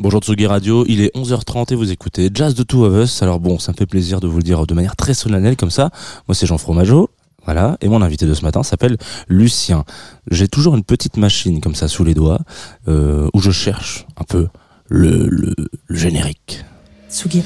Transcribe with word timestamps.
Bonjour 0.00 0.20
Tsugi 0.20 0.48
Radio, 0.48 0.84
il 0.88 1.02
est 1.02 1.14
11h30 1.14 1.72
et 1.72 1.76
vous 1.76 1.92
écoutez 1.92 2.28
Jazz 2.34 2.56
de 2.56 2.64
Two 2.64 2.84
of 2.84 3.04
Us. 3.04 3.22
Alors 3.22 3.38
bon, 3.38 3.60
ça 3.60 3.70
me 3.70 3.76
fait 3.76 3.86
plaisir 3.86 4.18
de 4.18 4.26
vous 4.26 4.38
le 4.38 4.42
dire 4.42 4.66
de 4.66 4.74
manière 4.74 4.96
très 4.96 5.14
solennelle 5.14 5.56
comme 5.56 5.70
ça. 5.70 5.90
Moi 6.26 6.34
c'est 6.34 6.46
Jean 6.46 6.58
Fromageau, 6.58 7.10
voilà, 7.44 7.78
et 7.80 7.86
mon 7.86 8.02
invité 8.02 8.26
de 8.26 8.34
ce 8.34 8.42
matin 8.42 8.64
s'appelle 8.64 8.98
Lucien. 9.28 9.84
J'ai 10.32 10.48
toujours 10.48 10.74
une 10.74 10.82
petite 10.82 11.16
machine 11.16 11.60
comme 11.60 11.76
ça 11.76 11.86
sous 11.86 12.02
les 12.02 12.12
doigts 12.12 12.40
euh, 12.88 13.28
où 13.34 13.40
je 13.40 13.52
cherche 13.52 14.04
un 14.16 14.24
peu 14.24 14.48
le, 14.88 15.54
générique. 15.90 16.64
Tsugi. 17.08 17.44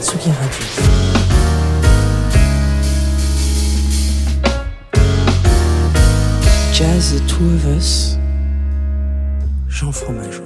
Tsugi 0.00 0.30
Radio. 0.30 0.64
Jazz 6.72 7.14
The 7.14 7.26
Two 7.28 7.46
of 7.54 7.76
Us. 7.76 8.18
Jean 9.72 9.90
Fromageau. 9.92 10.42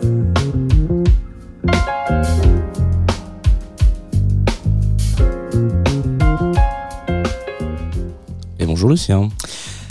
Et 8.59 8.67
bonjour 8.67 8.91
Lucien, 8.91 9.29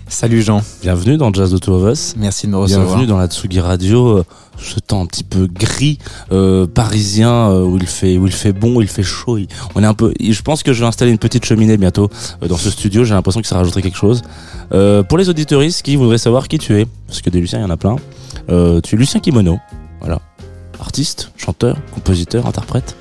Salut 0.08 0.42
Jean, 0.42 0.62
bienvenue 0.82 1.18
dans 1.18 1.34
Jazz 1.34 1.52
de 1.52 1.58
Two 1.58 1.74
of 1.74 1.92
Us. 1.92 2.16
merci 2.18 2.46
de 2.48 2.52
me 2.52 2.58
recevoir. 2.58 2.86
Bienvenue 2.88 3.08
dans 3.08 3.18
la 3.18 3.28
Tsugi 3.28 3.60
Radio, 3.60 4.20
euh, 4.20 4.24
ce 4.58 4.80
temps 4.80 5.02
un 5.02 5.06
petit 5.08 5.24
peu 5.24 5.48
gris 5.48 5.98
euh, 6.32 6.68
parisien 6.68 7.50
euh, 7.50 7.64
où 7.66 7.78
il 7.78 7.86
fait 7.88 8.18
où 8.18 8.26
il 8.28 8.32
fait 8.32 8.54
bon, 8.54 8.78
où 8.78 8.82
il 8.82 8.88
fait 8.88 9.04
chaud. 9.04 9.38
Il- 9.38 9.48
on 9.76 9.84
est 9.84 9.86
un 9.88 9.94
peu. 9.96 10.14
Je 10.20 10.42
pense 10.42 10.64
que 10.64 10.74
je 10.74 10.82
vais 10.82 10.86
installer 10.88 11.12
une 11.12 11.18
petite 11.18 11.44
cheminée 11.46 11.76
bientôt 11.78 12.10
euh, 12.44 12.48
dans 12.48 12.56
ce 12.58 12.70
studio. 12.70 13.04
J'ai 13.04 13.14
l'impression 13.16 13.42
que 13.42 13.48
ça 13.48 13.58
rajouterait 13.58 13.82
quelque 13.82 13.98
chose. 13.98 14.22
Euh, 14.74 15.04
pour 15.04 15.18
les 15.18 15.28
auditeuristes 15.28 15.82
qui 15.82 15.96
voudraient 15.96 16.18
savoir 16.20 16.48
qui 16.48 16.60
tu 16.60 16.80
es, 16.80 16.86
parce 17.08 17.22
que 17.22 17.30
des 17.30 17.42
Luciens 17.42 17.60
il 17.60 17.64
y 17.64 17.66
en 17.66 17.70
a 17.72 17.78
plein. 17.78 17.96
Euh, 18.50 18.82
tu 18.82 18.96
es 18.96 18.98
Lucien 18.98 19.20
Kimono, 19.20 19.60
voilà, 20.00 20.20
artiste, 20.80 21.32
chanteur, 21.38 21.78
compositeur, 21.94 22.46
interprète. 22.46 22.96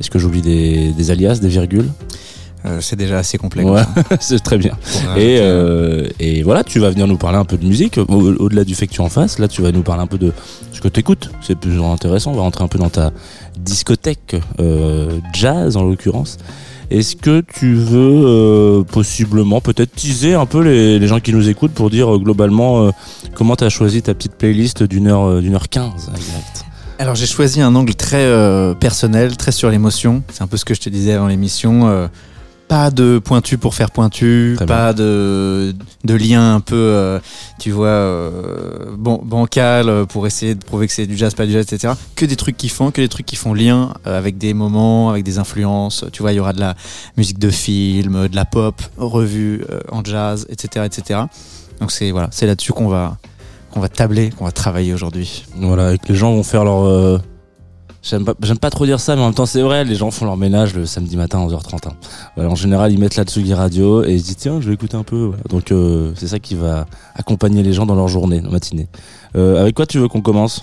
Est-ce 0.00 0.10
que 0.10 0.18
j'oublie 0.18 0.42
des, 0.42 0.92
des 0.92 1.10
alias, 1.10 1.38
des 1.40 1.48
virgules? 1.48 1.88
Euh, 2.66 2.80
c'est 2.80 2.96
déjà 2.96 3.18
assez 3.18 3.38
complexe. 3.38 3.68
Ouais, 3.68 3.82
c'est 4.20 4.40
très 4.42 4.58
bien. 4.58 4.76
Et, 5.16 5.38
euh, 5.40 6.08
et 6.18 6.42
voilà, 6.42 6.64
tu 6.64 6.80
vas 6.80 6.90
venir 6.90 7.06
nous 7.06 7.16
parler 7.16 7.38
un 7.38 7.44
peu 7.44 7.56
de 7.56 7.64
musique, 7.64 7.98
au- 7.98 8.02
au-delà 8.36 8.64
du 8.64 8.74
fait 8.74 8.86
que 8.88 8.92
tu 8.92 9.00
en 9.00 9.08
fasses. 9.08 9.38
Là, 9.38 9.46
tu 9.46 9.62
vas 9.62 9.70
nous 9.70 9.82
parler 9.82 10.02
un 10.02 10.06
peu 10.08 10.18
de 10.18 10.32
ce 10.72 10.80
que 10.80 10.88
tu 10.88 10.98
écoutes. 11.00 11.30
C'est 11.40 11.56
plus 11.56 11.80
intéressant. 11.80 12.32
On 12.32 12.36
va 12.36 12.42
rentrer 12.42 12.64
un 12.64 12.68
peu 12.68 12.78
dans 12.78 12.88
ta 12.90 13.12
discothèque 13.58 14.36
euh, 14.60 15.18
jazz, 15.32 15.76
en 15.76 15.84
l'occurrence. 15.84 16.38
Est-ce 16.90 17.16
que 17.16 17.42
tu 17.42 17.74
veux 17.74 18.22
euh, 18.24 18.82
possiblement 18.82 19.60
peut-être 19.60 19.94
teaser 19.94 20.34
un 20.34 20.46
peu 20.46 20.62
les, 20.62 21.06
gens 21.06 21.20
qui 21.20 21.34
nous 21.34 21.50
écoutent 21.50 21.72
pour 21.72 21.90
dire 21.90 22.14
euh, 22.14 22.18
globalement 22.18 22.86
euh, 22.86 22.90
comment 23.34 23.56
tu 23.56 23.64
as 23.64 23.68
choisi 23.68 24.00
ta 24.00 24.14
petite 24.14 24.32
playlist 24.32 24.82
d'une 24.82 25.08
heure, 25.08 25.42
d'une 25.42 25.54
heure 25.54 25.68
quinze 25.68 26.10
exact. 26.16 26.64
Alors 26.98 27.14
j'ai 27.14 27.26
choisi 27.26 27.60
un 27.60 27.74
angle 27.74 27.94
très 27.94 28.26
personnel, 28.80 29.36
très 29.36 29.52
sur 29.52 29.70
l'émotion. 29.70 30.22
C'est 30.32 30.42
un 30.42 30.48
peu 30.48 30.56
ce 30.56 30.64
que 30.64 30.74
je 30.74 30.80
te 30.80 30.88
disais 30.88 31.12
avant 31.12 31.28
l'émission. 31.28 32.08
Pas 32.68 32.90
de 32.90 33.18
pointu 33.18 33.56
pour 33.58 33.74
faire 33.74 33.90
pointu, 33.90 34.52
Très 34.56 34.66
pas 34.66 34.92
de, 34.92 35.74
de 36.04 36.14
lien 36.14 36.54
un 36.54 36.60
peu, 36.60 36.76
euh, 36.76 37.18
tu 37.58 37.70
vois, 37.70 37.86
euh, 37.88 38.94
ban- 38.96 39.20
bancal 39.24 39.88
euh, 39.88 40.04
pour 40.04 40.26
essayer 40.26 40.54
de 40.54 40.62
prouver 40.62 40.86
que 40.86 40.92
c'est 40.92 41.06
du 41.06 41.16
jazz, 41.16 41.34
pas 41.34 41.46
du 41.46 41.52
jazz, 41.52 41.64
etc. 41.70 41.94
Que 42.14 42.26
des 42.26 42.36
trucs 42.36 42.56
qui 42.56 42.68
font, 42.68 42.90
que 42.90 43.00
des 43.00 43.08
trucs 43.08 43.26
qui 43.26 43.36
font 43.36 43.54
lien 43.54 43.94
avec 44.04 44.38
des 44.38 44.54
moments, 44.54 45.10
avec 45.10 45.24
des 45.24 45.38
influences. 45.38 46.04
Tu 46.12 46.22
vois, 46.22 46.32
il 46.32 46.36
y 46.36 46.40
aura 46.40 46.52
de 46.52 46.60
la 46.60 46.74
musique 47.16 47.38
de 47.38 47.50
film, 47.50 48.28
de 48.28 48.36
la 48.36 48.44
pop 48.44 48.80
revue 48.98 49.64
euh, 49.70 49.80
en 49.90 50.04
jazz, 50.04 50.46
etc., 50.50 50.84
etc. 50.86 51.20
Donc 51.80 51.90
c'est 51.92 52.10
voilà, 52.10 52.28
c'est 52.32 52.46
là-dessus 52.46 52.72
qu'on 52.72 52.88
va 52.88 53.16
qu'on 53.70 53.80
va 53.80 53.88
tabler, 53.88 54.30
qu'on 54.30 54.44
va 54.44 54.52
travailler 54.52 54.92
aujourd'hui. 54.94 55.44
Voilà, 55.56 55.94
et 55.94 55.98
que 55.98 56.08
les 56.08 56.14
gens 56.14 56.32
vont 56.32 56.42
faire 56.42 56.64
leur. 56.64 57.20
J'aime 58.08 58.24
pas, 58.24 58.34
j'aime 58.42 58.58
pas 58.58 58.70
trop 58.70 58.86
dire 58.86 59.00
ça, 59.00 59.16
mais 59.16 59.22
en 59.22 59.26
même 59.26 59.34
temps, 59.34 59.44
c'est 59.46 59.60
vrai, 59.60 59.84
les 59.84 59.94
gens 59.94 60.10
font 60.10 60.24
leur 60.24 60.36
ménage 60.36 60.74
le 60.74 60.86
samedi 60.86 61.16
matin 61.16 61.40
à 61.40 61.46
11h30. 61.46 61.88
hein. 61.88 61.92
Voilà, 62.36 62.50
en 62.50 62.54
général, 62.54 62.90
ils 62.92 62.98
mettent 62.98 63.16
la 63.16 63.24
Tsugi 63.24 63.52
Radio 63.54 64.02
et 64.04 64.12
ils 64.14 64.20
se 64.20 64.24
disent, 64.26 64.36
tiens, 64.36 64.60
je 64.60 64.68
vais 64.68 64.74
écouter 64.74 64.96
un 64.96 65.02
peu. 65.02 65.16
voilà. 65.26 65.42
Donc, 65.50 65.72
euh, 65.72 66.12
c'est 66.16 66.28
ça 66.28 66.38
qui 66.38 66.54
va 66.54 66.86
accompagner 67.14 67.62
les 67.62 67.72
gens 67.74 67.84
dans 67.86 67.94
leur 67.94 68.08
journée, 68.08 68.40
dans 68.40 68.50
matinée. 68.50 68.86
Euh, 69.36 69.60
avec 69.60 69.74
quoi 69.74 69.84
tu 69.84 69.98
veux 69.98 70.08
qu'on 70.08 70.22
commence? 70.22 70.62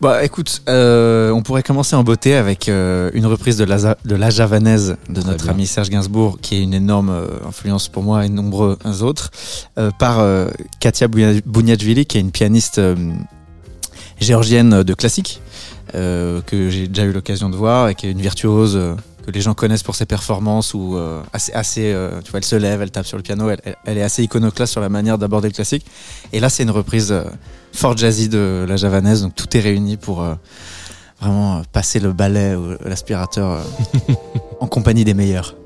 Bah 0.00 0.24
écoute, 0.24 0.62
euh, 0.68 1.30
on 1.30 1.42
pourrait 1.42 1.62
commencer 1.62 1.94
en 1.94 2.02
beauté 2.02 2.34
avec 2.34 2.66
une 2.68 3.26
reprise 3.26 3.56
de 3.56 3.64
la, 3.64 3.94
de 4.04 4.14
la 4.16 4.30
javanaise 4.30 4.96
de 5.08 5.20
Très 5.20 5.30
notre 5.30 5.44
bien. 5.44 5.52
ami 5.52 5.66
Serge 5.66 5.90
Gainsbourg, 5.90 6.38
qui 6.42 6.56
est 6.56 6.62
une 6.62 6.74
énorme 6.74 7.12
influence 7.48 7.86
pour 7.86 8.02
moi 8.02 8.26
et 8.26 8.28
nombreux 8.28 8.78
autres, 9.02 9.30
par 10.00 10.26
Katia 10.80 11.06
Bounia- 11.06 11.40
Bouniachvili, 11.46 12.04
qui 12.06 12.18
est 12.18 12.20
une 12.20 12.32
pianiste 12.32 12.80
géorgienne 14.20 14.82
de 14.82 14.94
classique, 14.94 15.40
que 15.92 16.70
j'ai 16.70 16.88
déjà 16.88 17.04
eu 17.04 17.12
l'occasion 17.12 17.50
de 17.50 17.56
voir 17.56 17.88
et 17.88 17.94
qui 17.94 18.06
est 18.06 18.12
une 18.12 18.20
virtuose. 18.20 18.76
euh, 18.76 18.94
que 19.24 19.30
les 19.30 19.40
gens 19.40 19.54
connaissent 19.54 19.82
pour 19.82 19.94
ses 19.94 20.06
performances 20.06 20.74
où 20.74 20.96
euh, 20.96 21.22
assez, 21.32 21.52
assez 21.52 21.92
euh, 21.92 22.20
tu 22.22 22.30
vois, 22.30 22.38
elle 22.38 22.44
se 22.44 22.56
lève, 22.56 22.82
elle 22.82 22.90
tape 22.90 23.06
sur 23.06 23.16
le 23.16 23.22
piano, 23.22 23.50
elle, 23.50 23.98
est 23.98 24.02
assez 24.02 24.22
iconoclaste 24.22 24.72
sur 24.72 24.80
la 24.80 24.88
manière 24.88 25.18
d'aborder 25.18 25.48
le 25.48 25.54
classique. 25.54 25.86
Et 26.32 26.40
là, 26.40 26.48
c'est 26.48 26.62
une 26.62 26.70
reprise 26.70 27.12
euh, 27.12 27.24
fort 27.72 27.96
jazzy 27.96 28.28
de 28.28 28.64
la 28.68 28.76
javanaise, 28.76 29.22
donc 29.22 29.34
tout 29.34 29.56
est 29.56 29.60
réuni 29.60 29.96
pour 29.96 30.22
euh, 30.22 30.34
vraiment 31.20 31.58
euh, 31.58 31.62
passer 31.72 32.00
le 32.00 32.12
balai 32.12 32.54
ou 32.54 32.76
l'aspirateur 32.84 33.50
euh, 33.50 34.14
en 34.60 34.66
compagnie 34.66 35.04
des 35.04 35.14
meilleurs. 35.14 35.56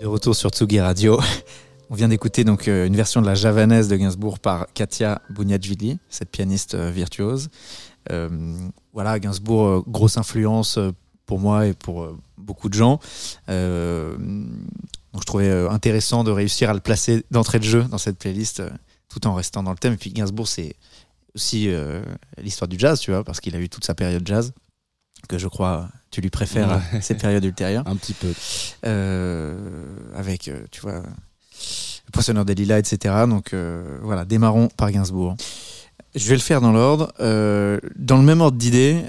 De 0.00 0.06
retour 0.06 0.36
sur 0.36 0.50
Tsugi 0.50 0.78
Radio. 0.78 1.18
On 1.90 1.96
vient 1.96 2.06
d'écouter 2.06 2.44
donc 2.44 2.68
euh, 2.68 2.86
une 2.86 2.94
version 2.94 3.20
de 3.20 3.26
la 3.26 3.34
javanaise 3.34 3.88
de 3.88 3.96
Gainsbourg 3.96 4.38
par 4.38 4.72
Katia 4.72 5.20
Bouniadjili, 5.28 5.98
cette 6.08 6.30
pianiste 6.30 6.74
euh, 6.74 6.92
virtuose. 6.92 7.48
Euh, 8.12 8.28
voilà, 8.92 9.18
Gainsbourg, 9.18 9.82
grosse 9.88 10.16
influence 10.16 10.78
pour 11.26 11.40
moi 11.40 11.66
et 11.66 11.72
pour 11.72 12.16
beaucoup 12.36 12.68
de 12.68 12.74
gens. 12.74 13.00
Donc 13.48 15.20
je 15.20 15.26
trouvais 15.26 15.50
intéressant 15.68 16.22
de 16.22 16.30
réussir 16.30 16.70
à 16.70 16.74
le 16.74 16.80
placer 16.80 17.24
d'entrée 17.32 17.58
de 17.58 17.64
jeu 17.64 17.82
dans 17.82 17.98
cette 17.98 18.18
playlist 18.18 18.62
tout 19.08 19.26
en 19.26 19.34
restant 19.34 19.64
dans 19.64 19.72
le 19.72 19.78
thème. 19.78 19.94
Et 19.94 19.96
puis 19.96 20.12
Gainsbourg, 20.12 20.46
c'est 20.46 20.76
aussi 21.34 21.68
l'histoire 22.40 22.68
du 22.68 22.78
jazz, 22.78 23.00
tu 23.00 23.10
vois, 23.10 23.24
parce 23.24 23.40
qu'il 23.40 23.54
a 23.56 23.58
eu 23.58 23.68
toute 23.68 23.84
sa 23.84 23.94
période 23.94 24.26
jazz, 24.26 24.52
que 25.28 25.38
je 25.38 25.48
crois 25.48 25.88
tu 26.10 26.20
lui 26.20 26.30
préfères 26.30 26.80
Ouais. 26.92 27.00
ces 27.00 27.14
périodes 27.14 27.44
ultérieures. 27.44 27.84
Un 27.86 27.96
petit 27.96 28.14
peu. 28.14 28.32
Euh, 28.86 29.56
avec, 30.16 30.48
euh, 30.48 30.62
tu 30.70 30.80
vois, 30.80 31.02
le 31.02 32.10
poissonneur 32.12 32.44
des 32.44 32.54
lilas, 32.54 32.78
etc. 32.78 33.14
Donc 33.28 33.52
euh, 33.52 33.98
voilà, 34.02 34.24
démarrons 34.24 34.68
par 34.76 34.90
Gainsbourg. 34.90 35.36
Je 36.14 36.26
vais 36.28 36.34
le 36.36 36.40
faire 36.40 36.60
dans 36.60 36.72
l'ordre. 36.72 37.12
Euh, 37.20 37.78
dans 37.96 38.16
le 38.16 38.22
même 38.24 38.40
ordre 38.40 38.56
d'idées, 38.56 39.02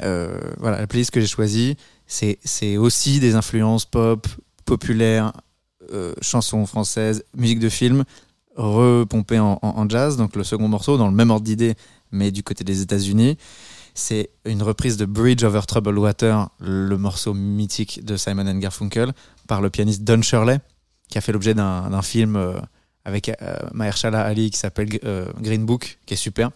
voilà, 0.60 0.80
la 0.80 0.88
playlist 0.88 1.12
que 1.12 1.22
j'ai 1.22 1.28
choisie, 1.28 1.78
c'est 2.08 2.78
aussi 2.78 3.20
des 3.20 3.36
influences 3.36 3.86
pop, 3.86 4.28
populaires, 4.66 5.32
chansons 6.22 6.66
françaises, 6.66 7.24
musique 7.36 7.60
de 7.60 7.70
film, 7.70 8.04
repompées 8.56 9.40
en, 9.40 9.58
en- 9.62 9.68
en 9.70 9.90
jazz. 9.90 10.18
Donc 10.18 10.36
le 10.36 10.44
second 10.44 10.68
morceau, 10.68 10.98
dans 10.98 11.08
le 11.08 11.16
même 11.16 11.32
ordre 11.32 11.46
d'idées, 11.46 11.76
mais 12.12 12.32
du 12.32 12.44
côté 12.44 12.64
des 12.64 12.82
États-Unis. 12.82 13.38
C'est 13.94 14.30
une 14.46 14.64
reprise 14.64 14.98
de 14.98 15.06
Bridge 15.06 15.44
Over 15.44 15.62
Troubled 15.68 15.98
Water, 15.98 16.50
le 16.60 16.98
morceau 16.98 17.34
mythique 17.34 18.04
de 18.06 18.18
Simon 18.18 18.48
and 18.48 18.58
Garfunkel, 18.58 19.14
par 19.48 19.62
le 19.62 19.70
pianiste 19.70 20.04
Don 20.04 20.22
Shirley, 20.22 20.60
qui 21.10 21.18
a 21.18 21.22
fait 21.22 21.32
l'objet 21.32 21.54
d'un 21.54 22.02
film 22.02 22.36
euh, 22.36 22.60
avec 23.06 23.30
euh, 23.30 23.58
Mahershala 23.74 24.22
Ali 24.22 24.52
qui 24.52 24.58
s'appelle 24.58 24.90
euh, 25.04 25.26
Green 25.42 25.66
Book, 25.66 26.00
qui 26.06 26.14
est 26.14 26.18
super. 26.18 26.52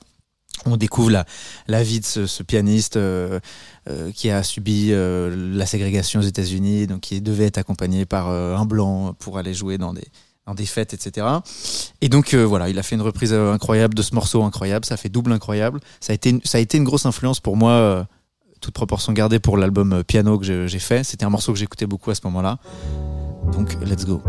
On 0.65 0.77
découvre 0.77 1.25
la, 1.67 1.83
vie 1.83 1.99
de 1.99 2.05
ce, 2.05 2.27
ce 2.27 2.43
pianiste 2.43 2.95
euh, 2.95 3.39
qui 4.13 4.29
a 4.29 4.43
subi 4.43 4.91
la 4.91 5.65
ségrégation 5.65 6.19
aux 6.19 6.23
États-Unis, 6.23 6.85
donc 6.85 7.01
qui 7.01 7.21
devait 7.21 7.45
être 7.45 7.57
accompagné 7.57 8.05
par 8.05 8.29
un 8.29 8.63
blanc 8.63 9.15
pour 9.17 9.39
aller 9.39 9.53
jouer 9.53 9.79
dans 9.79 9.93
des, 9.93 10.05
dans 10.45 10.55
des 10.55 10.65
fêtes, 10.65 10.93
etc. 10.93 11.27
Et 12.01 12.09
donc 12.09 12.33
euh, 12.33 12.43
voilà, 12.43 12.69
il 12.69 12.77
a 12.77 12.83
fait 12.83 12.95
une 12.95 13.01
reprise 13.01 13.33
euh, 13.33 13.53
incroyable 13.53 13.93
de 13.93 14.01
ce 14.01 14.13
morceau 14.13 14.43
incroyable, 14.43 14.85
ça 14.85 14.97
fait 14.97 15.09
double 15.09 15.31
incroyable. 15.31 15.79
Ça 15.99 16.13
a 16.13 16.15
été 16.59 16.77
une, 16.77 16.83
grosse 16.83 17.05
influence 17.05 17.39
pour 17.39 17.55
moi, 17.55 17.71
euh, 17.71 18.03
toute 18.61 18.73
proportion 18.73 19.13
gardée 19.13 19.39
pour 19.39 19.57
l'album 19.57 20.03
piano 20.03 20.37
que 20.37 20.67
j'ai 20.67 20.79
fait. 20.79 21.03
C'était 21.03 21.25
un 21.25 21.29
morceau 21.29 21.53
que 21.53 21.59
j'écoutais 21.59 21.87
beaucoup 21.87 22.11
à 22.11 22.15
ce 22.15 22.21
moment-là. 22.25 22.57
Donc 23.53 23.77
let's 23.85 24.05
go. 24.05 24.21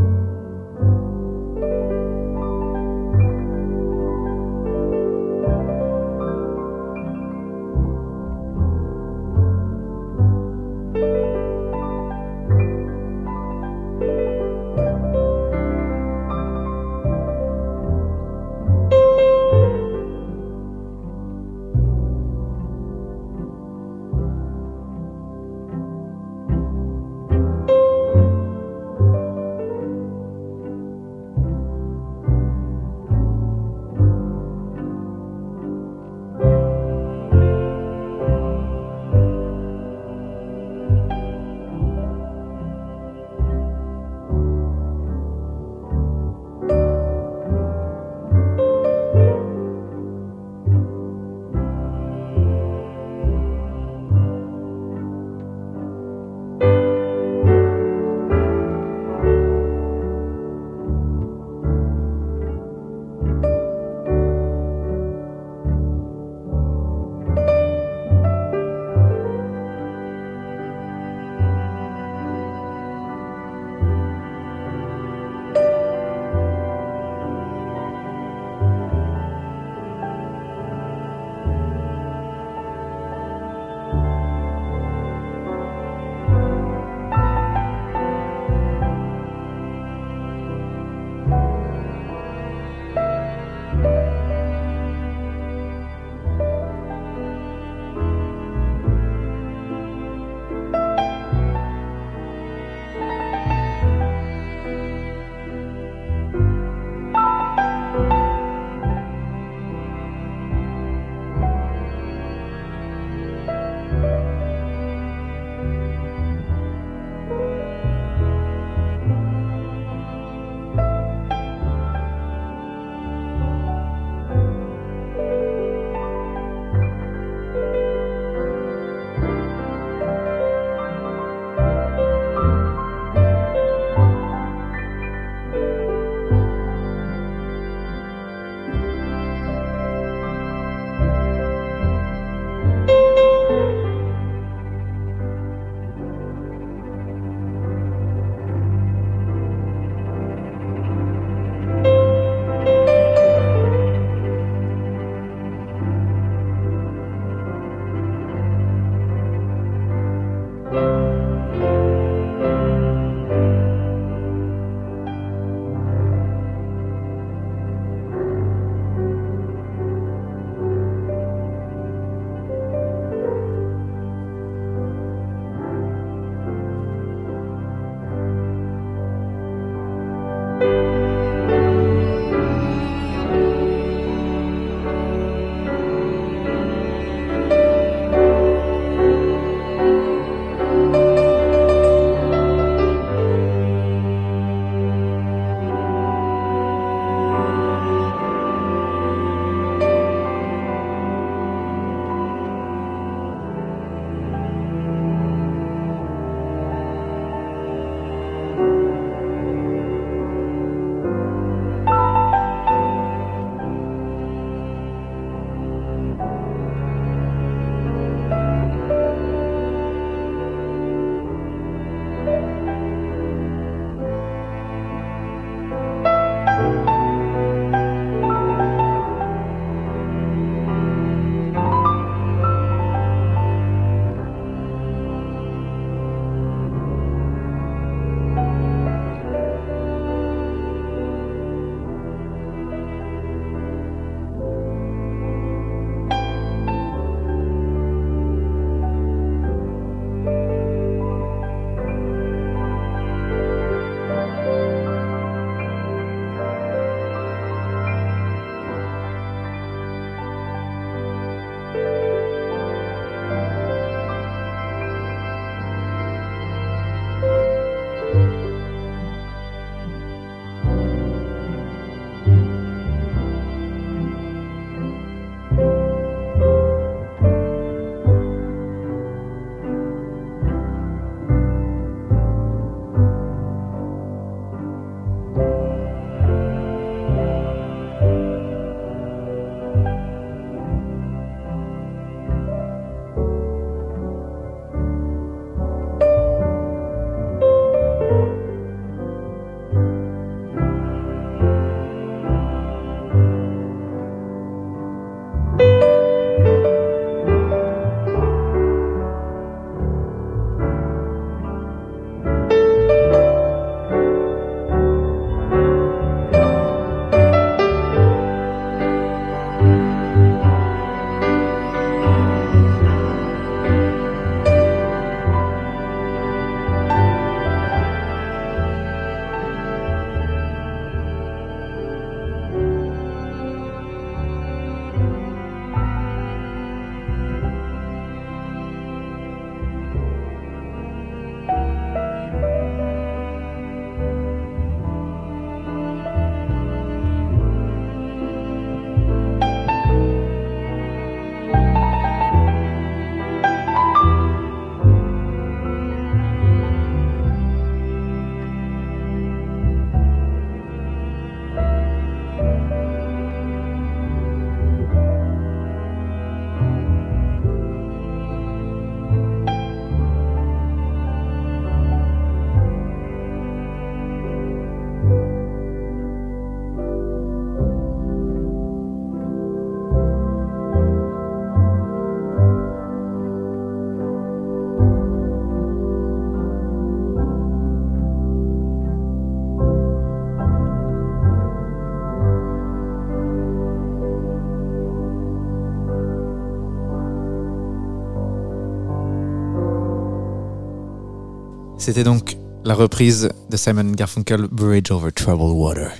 C'était 401.84 402.02
donc 402.02 402.38
la 402.64 402.72
reprise 402.72 403.28
de 403.50 403.56
Simon 403.58 403.90
Garfunkel, 403.90 404.48
Bridge 404.50 404.90
Over 404.90 405.12
Troubled 405.12 405.54
Water, 405.54 405.90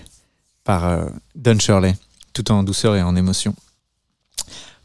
par 0.64 0.86
euh, 0.86 1.04
Don 1.34 1.58
Shirley, 1.58 1.94
tout 2.32 2.50
en 2.50 2.62
douceur 2.62 2.96
et 2.96 3.02
en 3.02 3.14
émotion. 3.16 3.54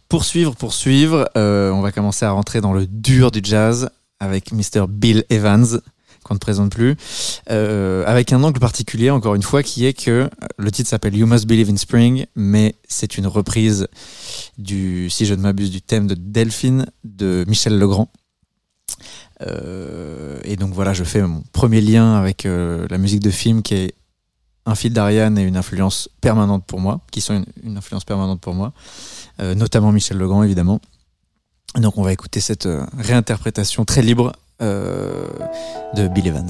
Poursuivre, 0.10 0.58
poursuivre, 0.58 1.30
euh, 1.38 1.72
on 1.72 1.80
va 1.80 1.94
commencer 1.94 2.26
à 2.26 2.32
rentrer 2.32 2.60
dans 2.60 2.74
le 2.74 2.86
dur 2.86 3.32
du 3.32 3.40
jazz 3.42 3.90
avec 4.20 4.52
Mr. 4.52 4.88
Bill 4.90 5.24
Evans, 5.30 5.80
qu'on 6.26 6.34
ne 6.34 6.40
présente 6.40 6.74
plus, 6.74 6.98
euh, 7.50 8.04
avec 8.06 8.34
un 8.34 8.44
angle 8.44 8.60
particulier, 8.60 9.10
encore 9.10 9.36
une 9.36 9.42
fois, 9.42 9.64
qui 9.64 9.86
est 9.86 9.94
que 9.94 10.30
le 10.58 10.70
titre 10.70 10.90
s'appelle 10.90 11.16
You 11.16 11.28
Must 11.28 11.48
Believe 11.48 11.70
in 11.70 11.78
Spring, 11.78 12.26
mais 12.36 12.76
c'est 12.90 13.18
une 13.18 13.28
reprise 13.28 13.88
du, 14.58 15.10
si 15.10 15.26
je 15.26 15.34
ne 15.34 15.40
m'abuse, 15.44 15.72
du 15.72 15.82
thème 15.82 16.08
de 16.08 16.16
Delphine 16.16 16.88
de 17.06 17.46
Michel 17.48 17.80
Legrand. 17.80 18.12
Euh, 19.42 20.40
et 20.44 20.56
donc 20.56 20.74
voilà, 20.74 20.94
je 20.94 21.04
fais 21.04 21.22
mon 21.22 21.44
premier 21.54 21.82
lien 21.82 22.16
avec 22.16 22.46
euh, 22.46 22.88
la 22.90 22.98
musique 22.98 23.22
de 23.22 23.32
film 23.32 23.62
qui 23.62 23.76
est 23.76 23.96
un 24.66 24.76
fil 24.76 24.94
d'Ariane 24.94 25.38
et 25.38 25.44
une 25.44 25.58
influence 25.58 26.10
permanente 26.22 26.64
pour 26.66 26.80
moi, 26.80 27.02
qui 27.12 27.22
sont 27.22 27.44
une, 27.64 27.78
influence 27.78 28.06
permanente 28.06 28.42
pour 28.42 28.54
moi, 28.54 28.74
euh, 29.42 29.56
notamment 29.56 29.92
Michel 29.92 30.18
Legrand 30.18 30.44
évidemment. 30.44 30.80
Donc 31.76 31.98
on 31.98 32.04
va 32.04 32.14
écouter 32.14 32.40
cette 32.40 32.66
euh, 32.66 32.86
réinterprétation 32.98 33.86
très 33.86 34.02
libre 34.02 34.34
de 34.60 36.08
Bill 36.10 36.28
Evans. 36.28 36.50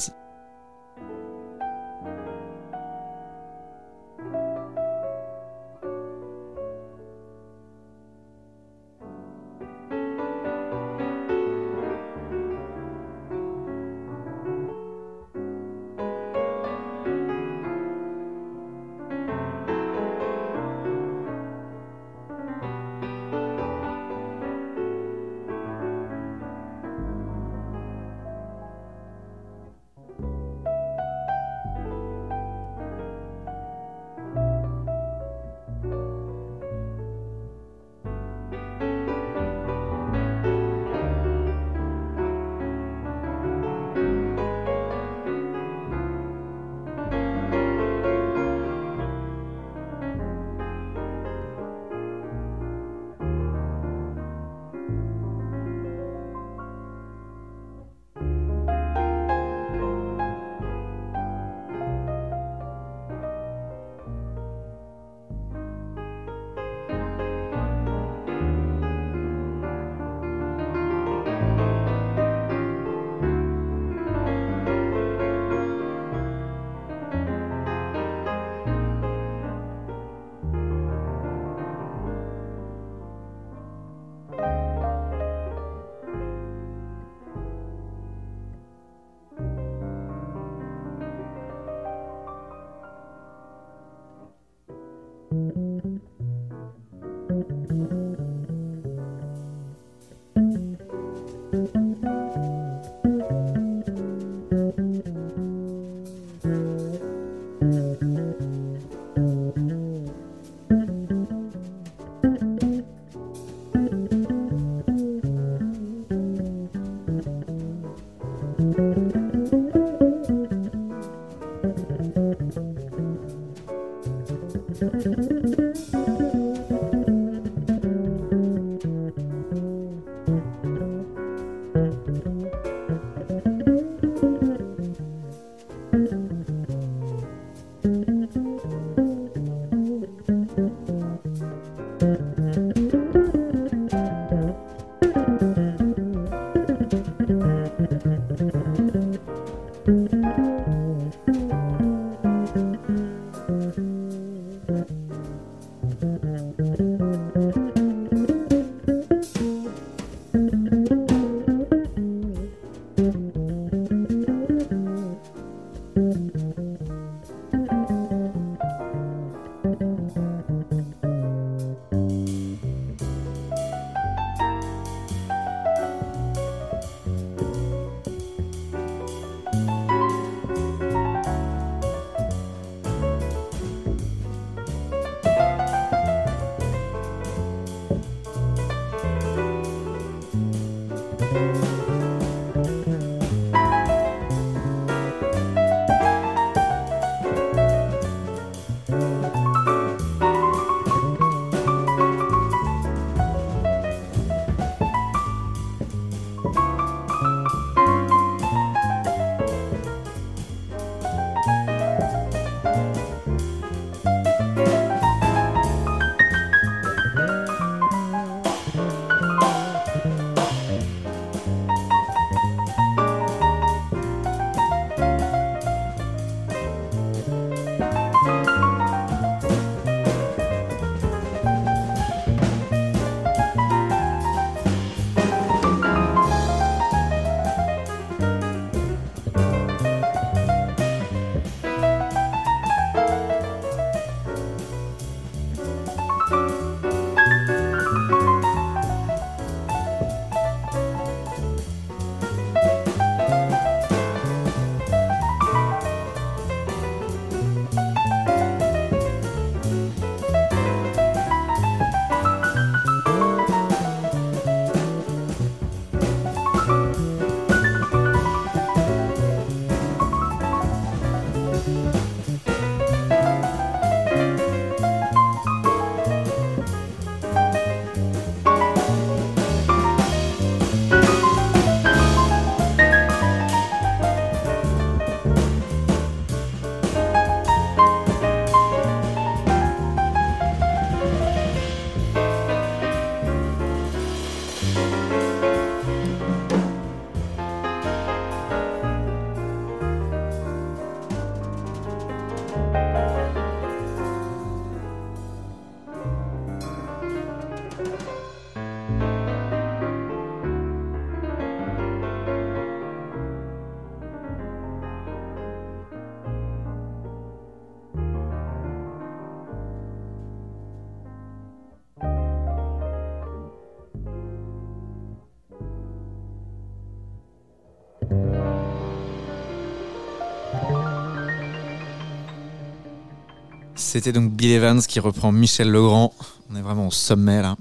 C'était 333.90 334.12
donc 334.12 334.32
Bill 334.34 334.52
Evans 334.52 334.80
qui 334.84 335.00
reprend 335.00 335.32
Michel 335.32 335.72
Legrand. 335.72 336.14
On 336.52 336.56
est 336.56 336.62
vraiment 336.62 336.90
au 336.90 336.92
sommet 336.92 337.42
là. 337.42 337.56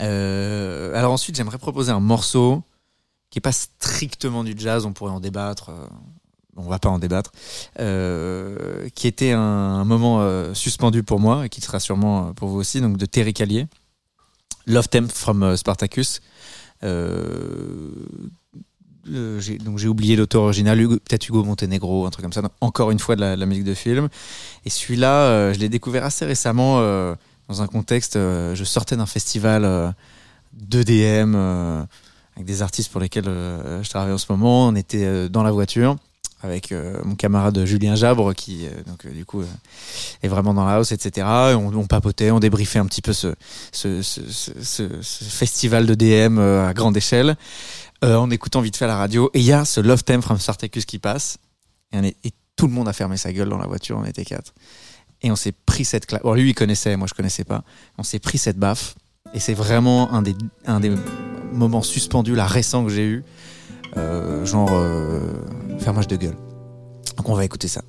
Euh, 0.00 0.92
alors 0.96 1.12
ensuite, 1.12 1.36
j'aimerais 1.36 1.58
proposer 1.58 1.92
un 1.92 2.00
morceau 2.00 2.64
qui 3.30 3.38
est 3.38 3.40
pas 3.40 3.52
strictement 3.52 4.42
du 4.42 4.52
jazz, 4.56 4.86
on 4.86 4.92
pourrait 4.92 5.12
en 5.12 5.20
débattre. 5.20 5.70
euh, 5.70 5.86
on 6.56 6.62
va 6.62 6.80
pas 6.80 6.88
en 6.88 6.98
débattre. 6.98 7.30
euh, 7.78 8.88
qui 8.96 9.06
était 9.06 9.30
un, 9.30 9.84
moment 9.84 10.24
suspendu 10.54 11.04
pour 11.04 11.20
moi 11.20 11.46
et 11.46 11.48
qui 11.48 11.60
sera 11.60 11.78
sûrement 11.78 12.34
pour 12.34 12.48
vous 12.48 12.58
aussi, 12.58 12.80
donc 12.80 12.96
de 12.96 13.06
Terry 13.06 13.32
Callier. 13.32 13.68
Love 14.66 14.88
Theme 14.88 15.08
from 15.08 15.56
Spartacus. 15.56 16.20
Euh, 19.08 19.40
donc 19.64 19.78
j'ai 19.78 19.88
oublié 19.88 20.16
l'auteur 20.16 20.42
original, 20.42 20.78
peut-être 20.78 21.28
Hugo 21.28 21.42
Montenegro, 21.44 22.06
un 22.06 22.10
truc 22.10 22.22
comme 22.22 22.32
ça. 22.32 22.42
Encore 22.60 22.90
une 22.90 22.98
fois 22.98 23.16
de 23.16 23.20
la, 23.20 23.46
musique 23.46 23.64
de 23.64 23.74
film. 23.74 24.08
Et 24.64 24.70
celui-là, 24.70 25.12
euh, 25.12 25.54
je 25.54 25.58
l'ai 25.58 25.68
découvert 25.68 26.04
assez 26.04 26.24
récemment 26.24 26.78
euh, 26.80 27.14
dans 27.48 27.62
un 27.62 27.66
contexte. 27.66 28.14
je 28.16 28.64
sortais 28.64 28.96
d'un 28.96 29.06
festival 29.06 29.64
euh, 29.64 29.90
d'EDM 30.52 31.34
euh, 31.34 31.82
avec 32.36 32.46
des 32.46 32.62
artistes 32.62 32.92
pour 32.92 33.00
lesquels 33.00 33.24
je 33.24 33.88
travaille 33.88 34.12
en 34.12 34.18
ce 34.18 34.26
moment. 34.30 34.68
On 34.68 34.74
était 34.74 35.28
dans 35.28 35.42
la 35.42 35.50
voiture 35.50 35.96
avec 36.42 36.72
mon 37.04 37.16
camarade 37.16 37.66
Julien 37.66 37.96
Jabre 37.96 38.34
qui 38.34 38.66
donc 38.86 39.06
du 39.06 39.26
coup 39.26 39.42
est 40.22 40.28
vraiment 40.28 40.54
dans 40.54 40.64
la 40.64 40.76
house 40.76 40.90
etc 40.90 41.26
Et 41.50 41.54
on, 41.54 41.86
papotait 41.86 42.30
on 42.30 42.40
débriefait 42.40 42.78
un 42.78 42.86
petit 42.86 43.02
peu 43.02 43.12
ce 43.12 43.34
ce, 43.72 44.88
festival 45.02 45.84
de 45.84 45.94
DM 45.94 46.38
à 46.38 46.72
grande 46.72 46.96
échelle 46.96 47.36
euh, 48.04 48.16
en 48.16 48.30
écoutant 48.30 48.60
vite 48.60 48.76
fait 48.76 48.86
la 48.86 48.96
radio 48.96 49.30
et 49.34 49.40
il 49.40 49.44
y 49.44 49.52
a 49.52 49.64
ce 49.64 49.80
Love 49.80 50.04
Theme 50.04 50.22
from 50.22 50.38
Spartacus 50.38 50.84
qui 50.84 50.98
passe. 50.98 51.38
Et, 51.92 52.14
tout 52.56 52.66
le 52.66 52.74
monde 52.74 52.88
a 52.88 52.92
fermé 52.92 53.16
sa 53.16 53.32
gueule 53.32 53.48
dans 53.48 53.56
la 53.56 53.66
voiture 53.66 53.96
on 53.96 54.04
était 54.04 54.24
quatre. 54.24 54.52
Et 55.22 55.30
on 55.30 55.36
s'est 55.36 55.52
pris 55.52 55.86
cette 55.86 56.04
claque. 56.04 56.22
Bon 56.22 56.34
lui 56.34 56.50
il 56.50 56.54
connaissait 56.54 56.94
moi 56.96 57.06
je 57.08 57.14
connaissais 57.14 57.44
pas. 57.44 57.64
On 57.96 58.02
s'est 58.02 58.18
pris 58.18 58.36
cette 58.36 58.58
baffe. 58.58 58.96
Et 59.32 59.40
c'est 59.40 59.54
vraiment 59.54 60.12
un 60.12 60.20
des 60.20 60.34
un 60.66 60.78
des 60.78 60.92
moments 61.52 61.82
suspendus 61.82 62.34
là 62.34 62.46
récents 62.46 62.84
que 62.84 62.90
j'ai 62.90 63.06
eu. 63.06 63.24
Euh, 63.96 64.44
genre 64.44 64.70
euh, 64.72 65.20
fermage 65.78 66.06
de 66.06 66.16
gueule. 66.16 66.36
Donc 67.16 67.28
on 67.28 67.34
va 67.34 67.44
écouter 67.44 67.68
ça. 67.68 67.82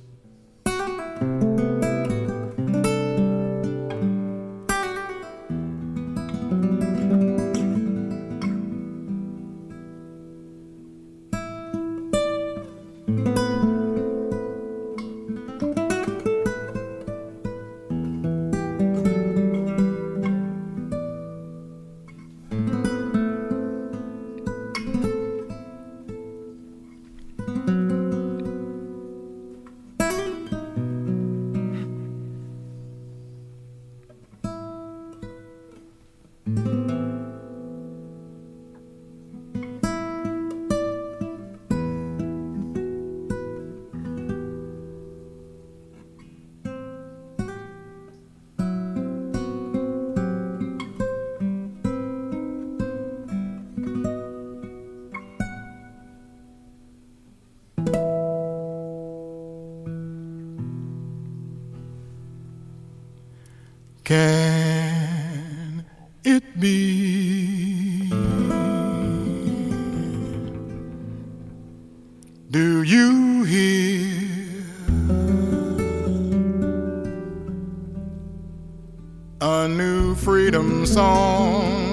Freedom 80.24 80.86
song 80.86 81.84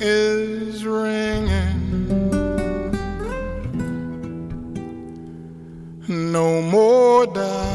is 0.00 0.84
ringing? 0.84 1.78
No 6.08 6.60
more 6.60 7.26
doubt 7.26 7.72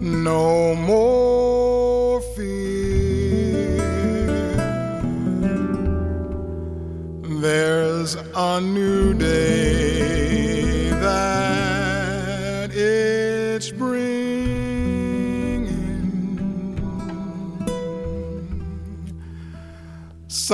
no 0.00 0.74
more 0.74 2.22
fear. 2.34 3.76
There's 7.42 8.16
a 8.34 8.60
new 8.62 9.12
day 9.12 9.43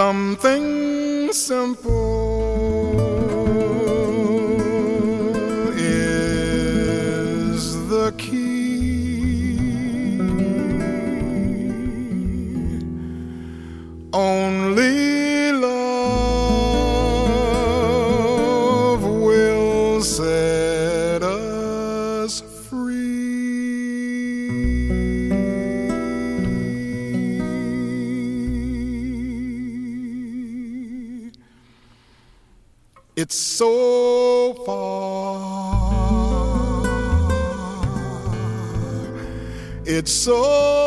Something 0.01 1.31
simple 1.31 2.40
so 33.61 34.55
far. 34.65 35.37
It's 39.85 40.11
so 40.11 40.80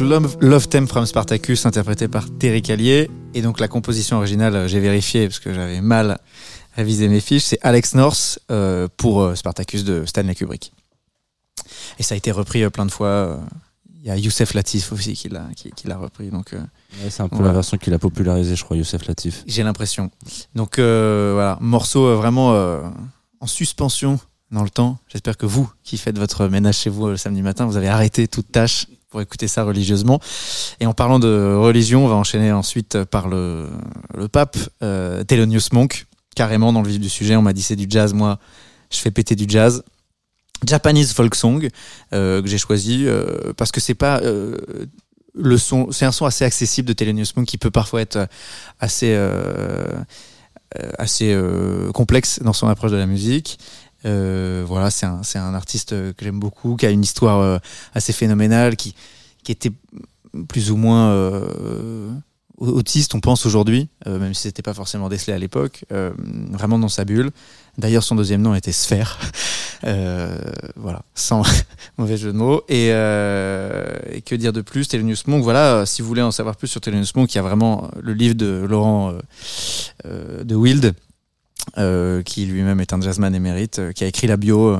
donc 0.00 0.22
Love, 0.22 0.36
Love 0.40 0.68
Theme 0.68 0.86
from 0.88 1.06
Spartacus, 1.06 1.66
interprété 1.66 2.08
par 2.08 2.26
Terry 2.38 2.62
Callier. 2.62 3.10
Et 3.34 3.42
donc 3.42 3.60
la 3.60 3.68
composition 3.68 4.16
originale, 4.16 4.54
euh, 4.56 4.68
j'ai 4.68 4.80
vérifié 4.80 5.26
parce 5.28 5.40
que 5.40 5.52
j'avais 5.52 5.80
mal 5.80 6.18
révisé 6.76 7.08
mes 7.08 7.20
fiches, 7.20 7.44
c'est 7.44 7.58
Alex 7.62 7.94
North 7.94 8.38
euh, 8.50 8.88
pour 8.96 9.20
euh, 9.22 9.34
Spartacus 9.34 9.84
de 9.84 10.04
Stanley 10.06 10.34
Kubrick. 10.34 10.72
Et 11.98 12.02
ça 12.02 12.14
a 12.14 12.18
été 12.18 12.30
repris 12.30 12.68
plein 12.70 12.86
de 12.86 12.90
fois. 12.90 13.40
Il 14.02 14.06
y 14.06 14.10
a 14.10 14.16
Youssef 14.16 14.54
Latif 14.54 14.92
aussi 14.92 15.12
qui 15.12 15.28
l'a 15.28 15.44
qui, 15.54 15.70
qui 15.72 15.86
l'a 15.86 15.98
repris. 15.98 16.30
Donc 16.30 16.52
Ouais, 16.52 17.10
c'est 17.10 17.22
un 17.22 17.28
peu 17.28 17.36
Voilà. 17.36 17.48
la 17.50 17.54
version 17.54 17.76
qu'il 17.76 17.92
a 17.92 17.98
popularisée, 17.98 18.56
je 18.56 18.64
crois, 18.64 18.76
Youssef 18.76 19.06
Latif. 19.06 19.44
j'ai 19.46 19.62
l'impression. 19.62 20.10
Donc 20.54 20.78
euh, 20.78 21.32
voilà, 21.34 21.58
morceau 21.60 22.16
vraiment 22.16 22.52
euh, 22.54 22.80
en 23.40 23.46
suspension 23.46 24.18
dans 24.50 24.62
le 24.64 24.70
temps. 24.70 24.98
J'espère 25.08 25.36
que 25.36 25.44
vous, 25.46 25.70
qui 25.84 25.98
faites 25.98 26.18
votre 26.18 26.48
ménage 26.48 26.78
chez 26.78 26.90
vous 26.90 27.08
le 27.08 27.16
samedi 27.18 27.42
matin, 27.42 27.66
vous 27.66 27.76
avez 27.76 27.88
arrêté 27.88 28.26
toute 28.26 28.50
tâche 28.50 28.86
pour 29.10 29.20
écouter 29.20 29.48
ça 29.48 29.64
religieusement. 29.64 30.20
Et 30.80 30.86
en 30.86 30.94
parlant 30.94 31.18
de 31.18 31.54
religion, 31.56 32.04
on 32.04 32.08
va 32.08 32.14
enchaîner 32.14 32.52
ensuite 32.52 33.04
par 33.04 33.28
le, 33.28 33.68
pape 34.32 34.56
euh, 34.82 35.24
Thelonious 35.24 35.68
Monk, 35.72 36.06
carrément 36.34 36.72
dans 36.72 36.82
le 36.82 36.88
vif 36.88 37.00
du 37.00 37.08
sujet. 37.08 37.36
On 37.36 37.42
m'a 37.42 37.52
dit 37.52 37.62
c'est 37.62 37.76
du 37.76 37.86
jazz, 37.88 38.14
moi 38.14 38.38
je 38.90 38.98
fais 38.98 39.10
péter 39.10 39.36
du 39.36 39.46
jazz. 39.48 39.82
Japanese 40.66 41.12
folk 41.12 41.34
song 41.34 41.68
euh, 42.12 42.42
que 42.42 42.48
j'ai 42.48 42.58
choisi 42.58 43.04
euh, 43.06 43.52
parce 43.56 43.72
que 43.72 43.80
c'est 43.80 43.94
pas 43.94 44.20
euh, 44.20 44.56
le 45.34 45.56
son, 45.58 45.90
c'est 45.90 46.04
un 46.04 46.12
son 46.12 46.26
assez 46.26 46.44
accessible 46.44 46.86
de 46.88 46.92
Thelonious 46.92 47.26
Monk 47.36 47.46
qui 47.46 47.58
peut 47.58 47.70
parfois 47.70 48.02
être 48.02 48.28
assez 48.78 49.16
assez 50.98 51.36
complexe 51.94 52.40
dans 52.42 52.52
son 52.52 52.68
approche 52.68 52.90
de 52.90 52.96
la 52.96 53.06
musique. 53.06 53.58
Euh, 54.04 54.64
voilà, 54.66 54.90
c'est 54.90 55.06
un, 55.06 55.54
artiste 55.54 55.90
que 55.90 56.24
j'aime 56.24 56.40
beaucoup, 56.40 56.76
qui 56.76 56.86
a 56.86 56.90
une 56.90 57.02
histoire 57.02 57.40
euh, 57.40 57.58
assez 57.94 58.12
phénoménale, 58.12 58.76
qui, 58.76 58.94
était 59.48 59.72
plus 60.48 60.70
ou 60.70 60.76
moins 60.76 61.10
euh, 61.10 62.12
autiste, 62.60 63.14
on 63.14 63.20
pense 63.20 63.46
aujourd'hui, 63.46 63.88
euh, 64.06 64.18
même 64.18 64.34
si 64.34 64.42
c'était 64.42 64.62
pas 64.62 64.74
forcément 64.74 65.08
décelé 65.08 65.32
à 65.32 65.38
l'époque, 65.38 65.84
euh, 65.92 66.12
vraiment 66.50 66.78
dans 66.78 66.88
sa 66.88 67.04
bulle. 67.04 67.30
D'ailleurs, 67.78 68.04
son 68.04 68.14
deuxième 68.14 68.42
nom 68.42 68.54
était 68.54 68.72
Sphère. 68.72 69.18
Euh, 69.84 70.36
voilà, 70.76 71.06
sans 71.14 71.42
mauvais 71.96 72.18
jeu 72.18 72.34
de 72.34 72.36
mots. 72.36 72.62
Et, 72.68 72.90
euh, 72.92 74.20
que 74.26 74.34
dire 74.34 74.52
de 74.52 74.60
plus 74.60 74.88
Thelonious 74.88 75.22
Monk, 75.26 75.42
voilà, 75.42 75.74
euh, 75.76 75.86
si 75.86 76.02
vous 76.02 76.08
voulez 76.08 76.20
en 76.20 76.30
savoir 76.30 76.56
plus 76.56 76.68
sur 76.68 76.82
Thelonious 76.82 77.12
Monk, 77.14 77.32
il 77.32 77.36
y 77.36 77.38
a 77.38 77.42
vraiment 77.42 77.90
le 77.98 78.12
livre 78.12 78.34
de 78.34 78.66
Laurent 78.68 79.10
euh, 79.10 79.20
euh, 80.04 80.44
de 80.44 80.54
Wild, 80.54 80.84
euh, 80.84 80.92
qui 82.22 82.46
lui-même 82.46 82.80
est 82.80 82.92
un 82.92 83.00
jazzman 83.00 83.34
émérite, 83.34 83.78
euh, 83.78 83.92
qui 83.92 84.04
a 84.04 84.06
écrit 84.06 84.26
la 84.26 84.36
bio 84.36 84.68
euh, 84.68 84.78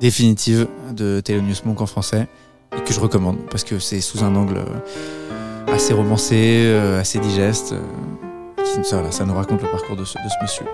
définitive 0.00 0.66
de 0.92 1.20
Thelonious 1.20 1.62
Monk 1.64 1.80
en 1.80 1.86
français, 1.86 2.28
et 2.76 2.80
que 2.82 2.92
je 2.92 3.00
recommande, 3.00 3.38
parce 3.50 3.64
que 3.64 3.78
c'est 3.78 4.00
sous 4.00 4.24
un 4.24 4.34
angle 4.34 4.58
euh, 4.58 5.72
assez 5.72 5.92
romancé, 5.92 6.64
euh, 6.66 7.00
assez 7.00 7.18
digeste. 7.18 7.72
euh, 7.72 8.82
ça, 8.82 9.10
ça 9.12 9.24
nous 9.24 9.34
raconte 9.34 9.62
le 9.62 9.70
parcours 9.70 9.96
de 9.96 10.04
ce, 10.04 10.18
monsieur. 10.42 10.66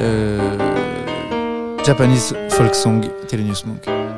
Euh, 0.00 0.56
Japanese 1.84 2.34
folk 2.48 2.74
song, 2.74 3.02
Thelonious 3.28 3.66
Monk. 3.66 4.11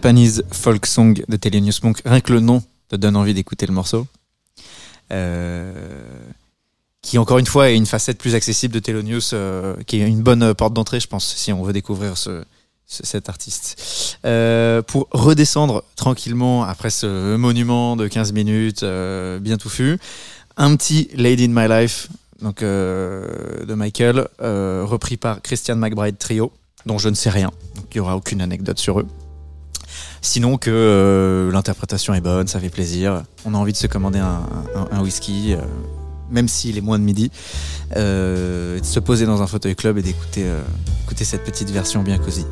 Japanese 0.00 0.42
Folk 0.52 0.84
Song 0.84 1.14
de 1.26 1.36
Thelonious 1.38 1.80
Monk. 1.82 2.02
Rien 2.04 2.20
que 2.20 2.30
le 2.34 2.40
nom 2.40 2.62
te 2.90 2.96
donne 2.96 3.16
envie 3.16 3.32
d'écouter 3.32 3.64
le 3.66 3.72
morceau. 3.72 4.06
Euh, 5.10 5.72
qui 7.00 7.16
encore 7.16 7.38
une 7.38 7.46
fois 7.46 7.70
est 7.70 7.76
une 7.76 7.86
facette 7.86 8.18
plus 8.18 8.34
accessible 8.34 8.74
de 8.74 8.78
Thelonious, 8.80 9.30
euh, 9.32 9.74
qui 9.86 10.00
est 10.02 10.06
une 10.06 10.20
bonne 10.22 10.52
porte 10.54 10.74
d'entrée, 10.74 11.00
je 11.00 11.06
pense, 11.08 11.24
si 11.34 11.50
on 11.50 11.62
veut 11.62 11.72
découvrir 11.72 12.18
ce, 12.18 12.44
ce- 12.86 13.06
cet 13.06 13.30
artiste. 13.30 14.18
Euh, 14.26 14.82
pour 14.82 15.08
redescendre 15.12 15.82
tranquillement 15.96 16.64
après 16.64 16.90
ce 16.90 17.36
monument 17.36 17.96
de 17.96 18.06
15 18.06 18.32
minutes 18.34 18.82
euh, 18.82 19.38
bien 19.38 19.56
touffu, 19.56 19.98
un 20.58 20.76
petit 20.76 21.08
Lady 21.14 21.44
in 21.44 21.52
My 21.54 21.68
Life 21.68 22.08
donc 22.42 22.62
euh, 22.62 23.64
de 23.64 23.72
Michael, 23.72 24.28
euh, 24.42 24.82
repris 24.84 25.16
par 25.16 25.40
Christian 25.40 25.76
McBride 25.76 26.18
Trio, 26.18 26.52
dont 26.84 26.98
je 26.98 27.08
ne 27.08 27.14
sais 27.14 27.30
rien, 27.30 27.50
il 27.76 27.94
n'y 27.94 28.00
aura 28.00 28.14
aucune 28.16 28.42
anecdote 28.42 28.78
sur 28.78 29.00
eux. 29.00 29.06
Sinon 30.22 30.58
que 30.58 30.70
euh, 30.70 31.52
l'interprétation 31.52 32.14
est 32.14 32.20
bonne, 32.20 32.48
ça 32.48 32.60
fait 32.60 32.68
plaisir. 32.68 33.22
On 33.44 33.54
a 33.54 33.58
envie 33.58 33.72
de 33.72 33.76
se 33.76 33.86
commander 33.86 34.18
un, 34.18 35.00
whisky, 35.00 35.54
euh, 35.54 35.58
même 36.30 36.48
s'il 36.48 36.78
est 36.78 36.82
moins 36.82 36.98
de 36.98 37.04
midi, 37.04 37.30
euh, 37.96 38.80
de 38.80 38.84
se 38.84 39.00
poser 39.00 39.26
dans 39.26 39.42
un 39.42 39.46
fauteuil 39.46 39.76
club 39.76 39.98
et 39.98 40.02
d'écouter 40.02 40.46
écouter 41.04 41.24
cette 41.24 41.44
petite 41.44 41.70
version 41.70 42.02
bien 42.02 42.18
cosy. 42.18 42.44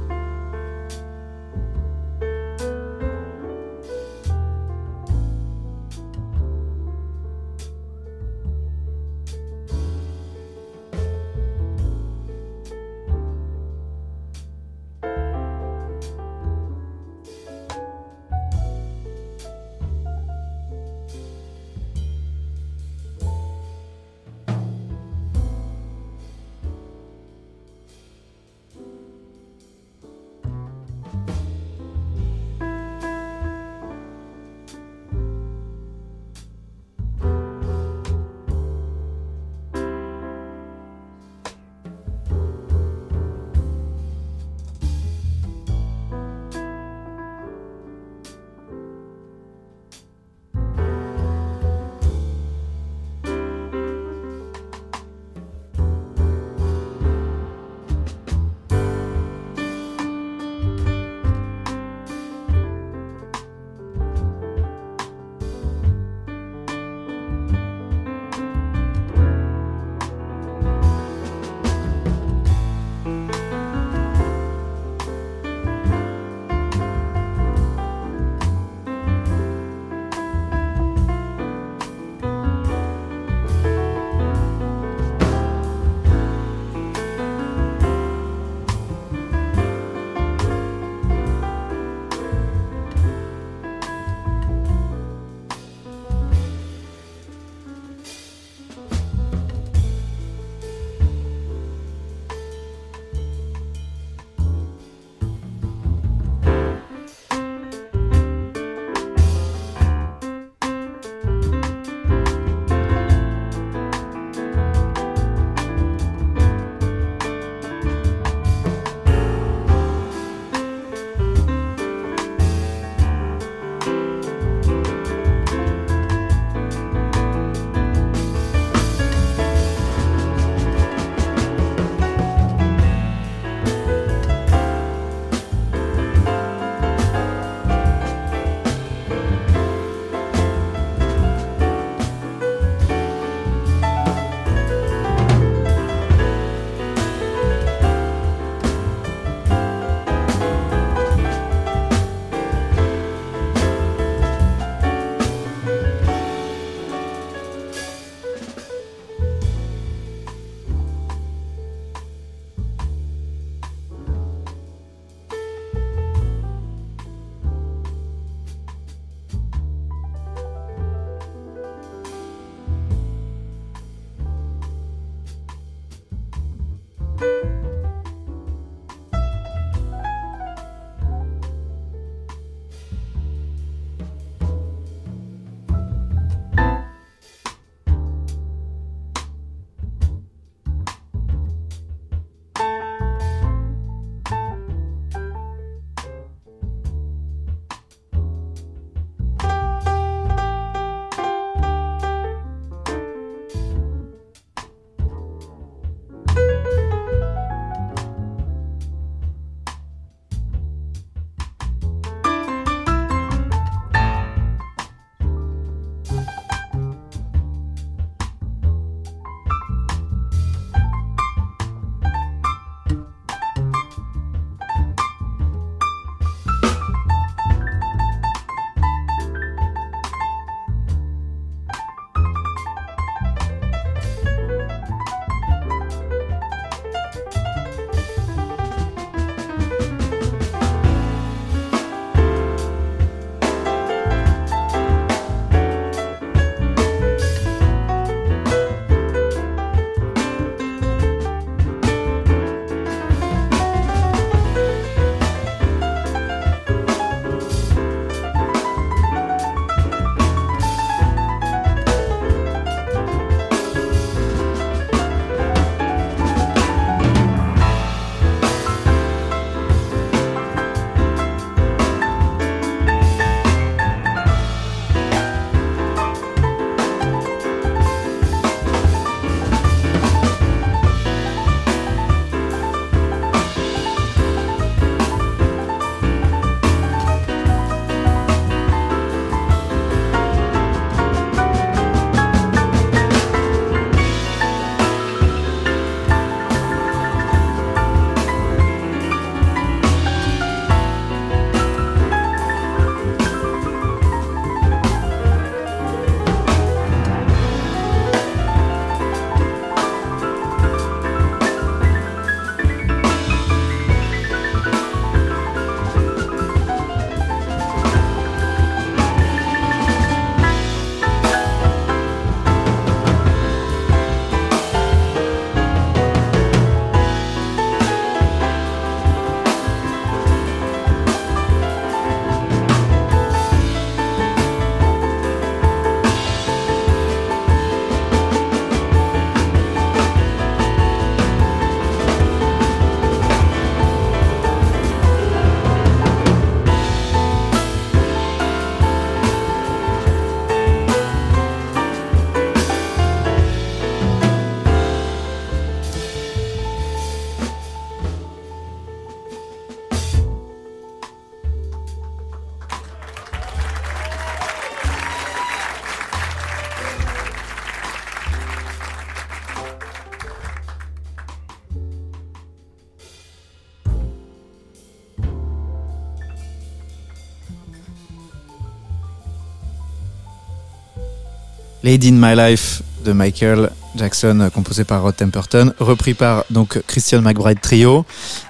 Lady 381.84 382.08
in 382.08 382.12
My 382.12 382.34
Life 382.34 382.80
de 383.04 383.12
Michael 383.12 383.68
Jackson, 383.94 384.40
euh, 384.40 384.48
composé 384.48 384.84
par 384.84 385.02
Rod 385.02 385.14
Temperton, 385.14 385.74
repris 385.78 386.14
par 386.14 386.46
donc 386.48 386.80
Christian 386.86 387.20
McBride 387.20 387.60
Trio. 387.60 388.06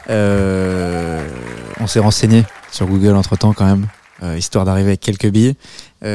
Euh, 0.09 1.29
on 1.81 1.89
s'est 1.89 1.99
renseigné 1.99 2.45
sur 2.71 2.87
Google 2.87 3.17
entre 3.17 3.37
temps 3.37 3.53
quand 3.53 3.65
même, 3.67 3.89
euh, 4.23 4.39
histoire 4.39 4.65
d'arriver 4.65 4.91
avec 4.91 5.01
quelques 5.01 5.29
billes. 5.29 5.57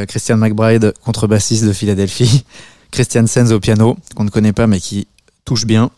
Christian 0.08 0.38
McBride, 0.38 0.94
contrebassiste 1.04 1.66
de 1.66 1.74
Philadelphie. 1.74 2.46
Christian 2.92 3.28
Sens 3.28 3.52
au 3.52 3.60
piano, 3.60 3.98
qu'on 4.16 4.24
ne 4.24 4.30
connaît 4.30 4.54
pas 4.54 4.68
mais 4.68 4.80
qui 4.80 5.08
touche 5.44 5.66
bien. 5.66 5.90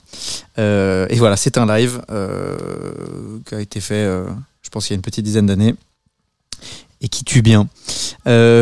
Et 0.58 1.18
voilà, 1.18 1.36
c'est 1.36 1.58
un 1.58 1.68
live 1.68 2.02
qui 3.46 3.54
a 3.54 3.60
été 3.60 3.82
fait, 3.82 4.06
je 4.62 4.70
pense, 4.70 4.90
il 4.90 4.94
y 4.94 4.96
a 4.96 4.96
une 4.96 5.02
petite 5.02 5.26
dizaine 5.26 5.46
d'années 5.46 5.76
et 7.02 7.10
qui 7.10 7.26
tue 7.26 7.42
bien. 7.42 7.68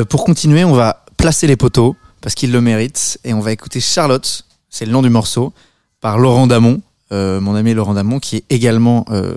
Pour 0.09 0.25
continuer, 0.25 0.65
on 0.65 0.73
va 0.73 1.05
placer 1.15 1.45
les 1.45 1.55
poteaux 1.55 1.95
parce 2.21 2.35
qu'ils 2.35 2.51
le 2.51 2.61
méritent 2.61 3.19
et 3.23 3.33
on 3.33 3.39
va 3.39 3.51
écouter 3.51 3.79
Charlotte, 3.79 4.45
c'est 4.69 4.85
le 4.85 4.91
nom 4.91 5.01
du 5.01 5.09
morceau, 5.09 5.53
par 6.01 6.17
Laurent 6.17 6.47
Damon. 6.47 6.81
euh, 7.11 7.41
mon 7.41 7.55
ami 7.55 7.73
Laurent 7.73 7.95
Damon, 7.95 8.19
qui 8.19 8.37
est 8.37 8.43
également 8.49 9.05
euh, 9.09 9.35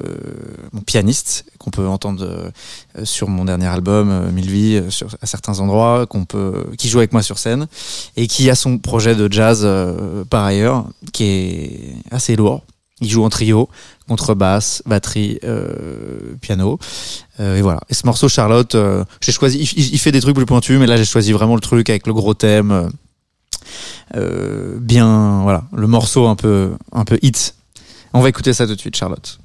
mon 0.72 0.83
pianiste, 0.83 1.47
qu'on 1.59 1.70
peut 1.70 1.87
entendre 1.87 2.22
euh, 2.22 3.05
sur 3.05 3.28
mon 3.28 3.45
dernier 3.47 3.66
album, 3.66 4.11
euh, 4.11 4.91
sur, 4.91 5.09
à 5.20 5.26
certains 5.26 5.59
endroits, 5.61 6.07
qui 6.76 6.89
joue 6.89 6.99
avec 6.99 7.12
moi 7.12 7.22
sur 7.22 7.39
scène, 7.39 7.66
et 8.16 8.26
qui 8.26 8.51
a 8.51 8.55
son 8.55 8.78
projet 8.78 9.14
de 9.14 9.33
jazz 9.33 9.66
par 10.28 10.45
ailleurs, 10.45 10.87
qui 11.12 11.24
est 11.24 11.95
assez 12.11 12.37
lourd. 12.37 12.62
Il 13.03 13.11
joue 13.11 13.24
en 13.24 13.28
trio, 13.28 13.68
contrebasse, 14.09 14.82
batterie, 14.86 15.38
euh, 15.44 16.36
piano, 16.40 16.78
Euh, 17.40 17.57
et 17.57 17.62
voilà. 17.62 17.80
Et 17.88 17.94
ce 17.94 18.07
morceau 18.07 18.28
Charlotte, 18.28 18.74
euh, 18.74 19.05
j'ai 19.20 19.32
choisi. 19.32 19.59
Il, 19.59 19.98
fait 19.98 20.12
des 20.12 20.20
trucs 20.20 20.36
plus 20.36 20.46
pointus, 20.46 20.78
mais 20.78 20.86
là 20.86 20.96
j'ai 20.96 21.05
choisi 21.05 21.32
vraiment 21.32 21.57
le 21.57 21.61
truc 21.61 21.90
avec 21.90 22.07
le 22.07 22.14
gros 22.14 22.34
thème. 22.34 22.90
bien, 24.14 25.42
voilà, 25.42 25.64
le 25.74 25.86
morceau 25.86 26.26
un 26.28 26.36
peu, 26.36 26.72
un 26.92 27.05
peu 27.05 27.18
hit. 27.22 27.55
On 28.12 28.20
va 28.20 28.28
écouter 28.28 28.53
ça 28.53 28.66
tout 28.66 28.74
de 28.74 28.80
suite, 28.80 28.96
Charlotte. 28.96 29.40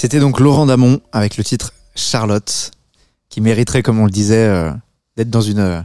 C'était 0.00 0.18
donc 0.18 0.40
Laurent 0.40 0.64
Damon 0.64 0.98
avec 1.12 1.36
le 1.36 1.44
titre 1.44 1.74
Charlotte, 1.94 2.70
qui 3.28 3.42
mériterait, 3.42 3.82
comme 3.82 3.98
on 3.98 4.06
le 4.06 4.10
disait, 4.10 4.46
euh, 4.46 4.70
d'être 5.18 5.28
dans 5.28 5.42
une. 5.42 5.58
euh, 5.58 5.82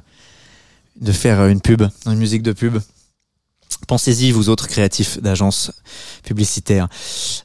de 1.02 1.12
faire 1.12 1.42
euh, 1.42 1.50
une 1.50 1.60
pub, 1.60 1.84
une 2.06 2.16
musique 2.16 2.42
de 2.42 2.54
pub. 2.54 2.78
Pensez-y, 3.90 4.32
vous 4.32 4.48
autres 4.48 4.70
créatifs 4.70 5.22
d'agences 5.22 5.74
publicitaires. 6.24 6.88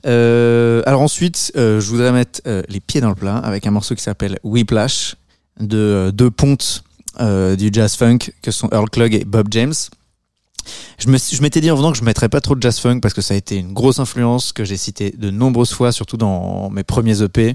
Alors 0.04 1.00
ensuite, 1.00 1.50
je 1.56 1.84
voudrais 1.88 2.12
mettre 2.12 2.40
les 2.68 2.78
pieds 2.78 3.00
dans 3.00 3.08
le 3.08 3.16
plat 3.16 3.38
avec 3.38 3.66
un 3.66 3.72
morceau 3.72 3.96
qui 3.96 4.02
s'appelle 4.04 4.38
Whiplash 4.44 5.16
de 5.58 6.12
deux 6.14 6.30
pontes 6.30 6.84
du 7.18 7.70
jazz 7.72 7.96
funk 7.96 8.18
que 8.42 8.52
sont 8.52 8.68
Earl 8.70 8.88
Klugh 8.88 9.14
et 9.14 9.24
Bob 9.24 9.48
James. 9.50 9.74
Je 10.98 11.40
m'étais 11.42 11.60
dit 11.60 11.70
en 11.70 11.76
venant 11.76 11.92
que 11.92 11.98
je 11.98 12.04
mettrais 12.04 12.28
pas 12.28 12.40
trop 12.40 12.54
de 12.54 12.62
jazz 12.62 12.78
funk 12.78 13.00
parce 13.00 13.14
que 13.14 13.22
ça 13.22 13.34
a 13.34 13.36
été 13.36 13.56
une 13.56 13.72
grosse 13.72 13.98
influence 13.98 14.52
que 14.52 14.64
j'ai 14.64 14.76
cité 14.76 15.14
de 15.16 15.30
nombreuses 15.30 15.72
fois, 15.72 15.92
surtout 15.92 16.16
dans 16.16 16.68
mes 16.70 16.84
premiers 16.84 17.22
EP 17.22 17.54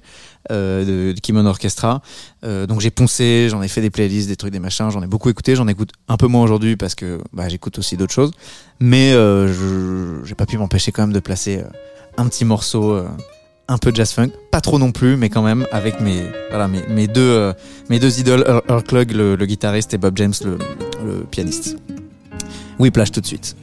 euh, 0.51 1.13
de, 1.13 1.13
de 1.13 1.47
Orchestra. 1.47 2.01
Euh, 2.43 2.65
donc 2.65 2.81
j'ai 2.81 2.89
poncé, 2.89 3.47
j'en 3.49 3.61
ai 3.61 3.67
fait 3.67 3.81
des 3.81 3.89
playlists, 3.89 4.27
des 4.27 4.35
trucs, 4.35 4.51
des 4.51 4.59
machins, 4.59 4.89
j'en 4.89 5.03
ai 5.03 5.07
beaucoup 5.07 5.29
écouté, 5.29 5.55
j'en 5.55 5.67
écoute 5.67 5.91
un 6.07 6.17
peu 6.17 6.27
moins 6.27 6.43
aujourd'hui 6.43 6.75
parce 6.75 6.95
que 6.95 7.19
bah, 7.33 7.49
j'écoute 7.49 7.77
aussi 7.79 7.97
d'autres 7.97 8.13
choses. 8.13 8.31
Mais 8.79 9.13
euh, 9.13 9.47
je 9.47 10.25
j'ai 10.25 10.35
pas 10.35 10.45
pu 10.45 10.57
m'empêcher 10.57 10.91
quand 10.91 11.03
même 11.03 11.13
de 11.13 11.19
placer 11.19 11.59
euh, 11.59 11.67
un 12.17 12.27
petit 12.27 12.45
morceau, 12.45 12.97
un 13.67 13.77
peu 13.77 13.91
de 13.91 13.97
jazz 13.97 14.11
funk, 14.11 14.29
pas 14.49 14.61
trop 14.61 14.79
non 14.79 14.91
plus, 14.91 15.17
mais 15.17 15.29
quand 15.29 15.41
même 15.41 15.67
avec 15.73 15.99
mes 15.99 17.07
deux 17.07 17.53
idoles, 18.19 18.45
Earl, 18.69 18.83
Klugh, 18.83 19.11
le, 19.11 19.35
guitariste, 19.45 19.93
et 19.93 19.97
Bob 19.97 20.15
James, 20.15 20.33
le 20.43 21.25
pianiste. 21.29 21.75
Whiplash 22.79 23.11
tout 23.11 23.21
de 23.21 23.25
suite. 23.25 23.55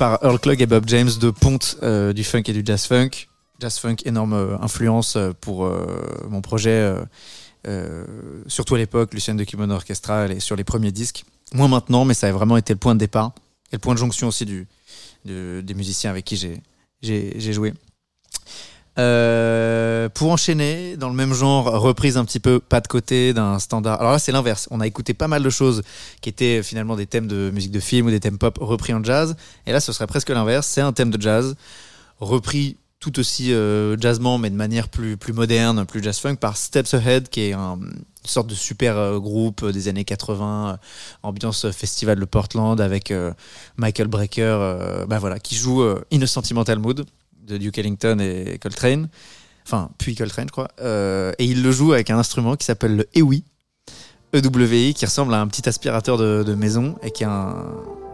Par 0.00 0.18
Earl 0.24 0.38
Klug 0.38 0.62
et 0.62 0.66
Bob 0.66 0.84
James 0.86 1.10
de 1.20 1.28
Ponte 1.28 1.76
euh, 1.82 2.14
du 2.14 2.24
funk 2.24 2.44
et 2.46 2.54
du 2.54 2.62
jazz 2.64 2.86
funk. 2.86 3.10
Jazz 3.60 3.78
funk, 3.78 3.96
énorme 4.06 4.32
euh, 4.32 4.56
influence 4.62 5.16
euh, 5.16 5.32
pour 5.38 5.66
euh, 5.66 6.26
mon 6.30 6.40
projet, 6.40 6.94
surtout 8.46 8.76
à 8.76 8.78
l'époque, 8.78 9.12
Lucien 9.12 9.34
de 9.34 9.44
Kimono 9.44 9.74
Orchestra 9.74 10.28
et 10.28 10.40
sur 10.40 10.56
les 10.56 10.64
premiers 10.64 10.90
disques. 10.90 11.26
Moins 11.52 11.68
maintenant, 11.68 12.06
mais 12.06 12.14
ça 12.14 12.28
a 12.28 12.32
vraiment 12.32 12.56
été 12.56 12.72
le 12.72 12.78
point 12.78 12.94
de 12.94 12.98
départ 12.98 13.32
et 13.72 13.76
le 13.76 13.78
point 13.78 13.92
de 13.92 13.98
jonction 13.98 14.28
aussi 14.28 14.46
des 15.26 15.74
musiciens 15.74 16.08
avec 16.08 16.24
qui 16.24 16.38
j'ai 17.02 17.52
joué. 17.52 17.74
Euh, 20.00 20.08
pour 20.08 20.30
enchaîner, 20.30 20.96
dans 20.96 21.08
le 21.08 21.14
même 21.14 21.32
genre, 21.34 21.64
reprise 21.80 22.16
un 22.16 22.24
petit 22.24 22.40
peu 22.40 22.58
pas 22.60 22.80
de 22.80 22.86
côté 22.88 23.32
d'un 23.34 23.58
standard. 23.58 24.00
Alors 24.00 24.12
là, 24.12 24.18
c'est 24.18 24.32
l'inverse. 24.32 24.66
On 24.70 24.80
a 24.80 24.86
écouté 24.86 25.14
pas 25.14 25.28
mal 25.28 25.42
de 25.42 25.50
choses 25.50 25.82
qui 26.20 26.28
étaient 26.28 26.62
finalement 26.62 26.96
des 26.96 27.06
thèmes 27.06 27.26
de 27.26 27.50
musique 27.52 27.70
de 27.72 27.80
film 27.80 28.06
ou 28.06 28.10
des 28.10 28.20
thèmes 28.20 28.38
pop 28.38 28.58
repris 28.60 28.94
en 28.94 29.02
jazz. 29.04 29.36
Et 29.66 29.72
là, 29.72 29.80
ce 29.80 29.92
serait 29.92 30.06
presque 30.06 30.30
l'inverse. 30.30 30.66
C'est 30.66 30.80
un 30.80 30.92
thème 30.92 31.10
de 31.10 31.20
jazz 31.20 31.54
repris 32.18 32.76
tout 32.98 33.18
aussi 33.18 33.48
euh, 33.52 33.96
mais 34.38 34.50
de 34.50 34.54
manière 34.56 34.88
plus, 34.88 35.16
plus 35.16 35.32
moderne, 35.32 35.86
plus 35.86 36.02
jazz 36.02 36.18
funk, 36.18 36.36
par 36.36 36.56
Steps 36.58 36.92
Ahead, 36.94 37.28
qui 37.30 37.40
est 37.42 37.52
un- 37.54 37.78
une 37.80 38.28
sorte 38.28 38.46
de 38.48 38.54
super 38.54 38.98
euh, 38.98 39.18
groupe 39.18 39.64
des 39.70 39.88
années 39.88 40.04
80, 40.04 40.72
euh, 40.72 40.76
ambiance 41.22 41.70
festival 41.70 42.20
de 42.20 42.24
Portland 42.26 42.78
avec 42.78 43.10
euh, 43.10 43.32
Michael 43.78 44.08
Brecker, 44.08 44.42
euh, 44.60 45.06
bah 45.06 45.18
voilà, 45.18 45.38
qui 45.38 45.54
joue 45.56 45.82
euh, 45.82 46.04
In 46.12 46.20
a 46.20 46.26
Sentimental 46.26 46.78
Mood 46.78 47.06
de 47.46 47.56
Duke 47.56 47.78
Ellington 47.78 48.18
et 48.20 48.58
Coltrane. 48.58 49.08
Enfin, 49.72 49.88
puis 49.98 50.16
Coltrane, 50.16 50.46
je 50.48 50.52
crois. 50.52 50.66
Euh, 50.80 51.32
et 51.38 51.44
il 51.44 51.62
le 51.62 51.70
joue 51.70 51.92
avec 51.92 52.10
un 52.10 52.18
instrument 52.18 52.56
qui 52.56 52.64
s'appelle 52.66 52.96
le 52.96 53.06
EWI. 53.16 53.44
EWI, 54.34 54.94
qui 54.94 55.04
ressemble 55.04 55.32
à 55.34 55.40
un 55.40 55.46
petit 55.46 55.68
aspirateur 55.68 56.16
de, 56.18 56.54
maison 56.54 56.96
et 57.04 57.10
qui 57.12 57.22
a 57.24 57.30
un- 57.30 57.50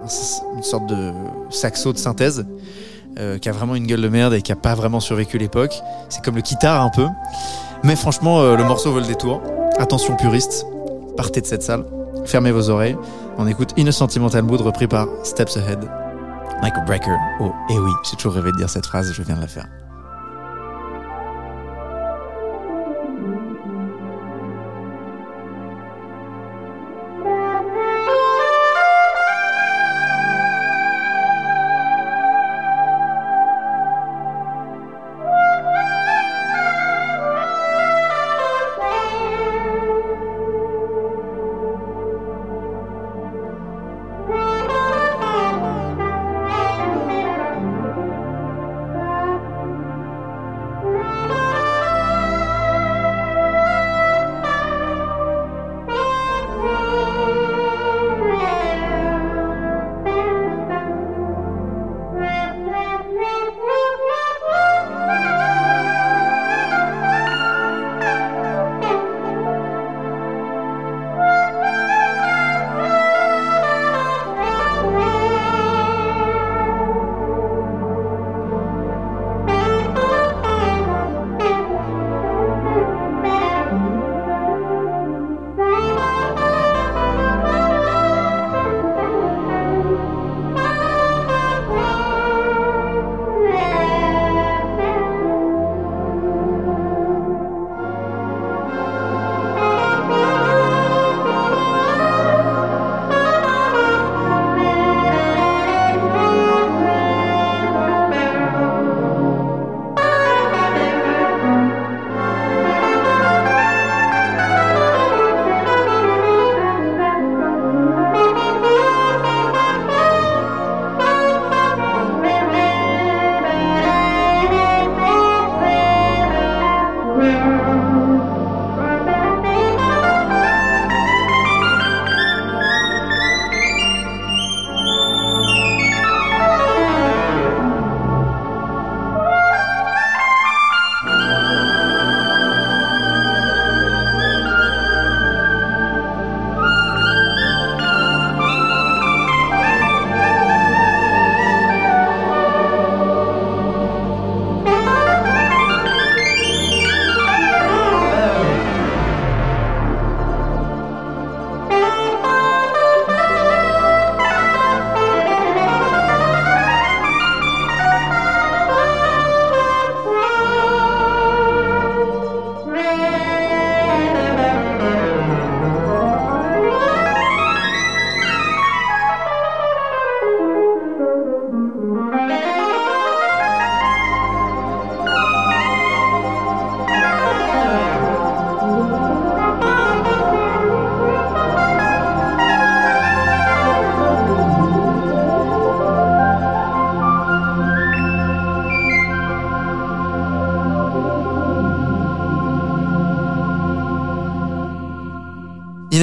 un- 0.04 0.56
une 0.56 0.62
sorte 0.62 0.86
de 0.86 1.12
saxo 1.50 1.92
de 1.94 1.98
synthèse 1.98 2.44
euh, 3.18 3.38
qui 3.38 3.48
a 3.48 3.52
vraiment 3.52 3.74
une 3.74 3.86
gueule 3.86 4.02
de 4.02 4.08
merde 4.08 4.34
et 4.34 4.42
qui 4.42 4.52
a 4.52 4.56
pas 4.56 4.74
vraiment 4.74 5.00
survécu 5.00 5.38
l'époque. 5.38 5.80
C'est 6.10 6.22
comme 6.22 6.36
le 6.36 6.42
guitare 6.42 6.82
un 6.82 6.90
peu. 6.90 7.06
Mais 7.84 7.96
franchement, 7.96 8.40
euh, 8.40 8.56
le 8.56 8.64
morceau 8.64 8.92
vaut 8.92 9.00
le 9.00 9.06
détour. 9.06 9.40
Attention 9.78 10.14
puriste, 10.16 10.66
partez 11.16 11.40
de 11.40 11.46
cette 11.46 11.62
salle, 11.62 11.84
fermez 12.26 12.50
vos 12.52 12.68
oreilles. 12.68 12.96
On 13.38 13.46
écoute 13.46 13.70
In 13.78 13.86
a 13.86 13.92
Sentimental 13.92 14.42
Mood 14.42 14.60
repris 14.60 14.88
par 14.88 15.06
Steps 15.22 15.56
Ahead. 15.56 15.80
Michael 16.62 16.84
Brecker. 16.86 17.16
Oh, 17.40 17.52
et 17.70 17.78
oui, 17.78 17.90
j'ai 18.10 18.16
toujours 18.16 18.32
rêvé 18.34 18.50
de 18.52 18.56
dire 18.58 18.68
cette 18.70 18.86
phrase, 18.86 19.10
je 19.12 19.22
viens 19.22 19.36
de 19.36 19.40
la 19.42 19.46
faire. 19.48 19.66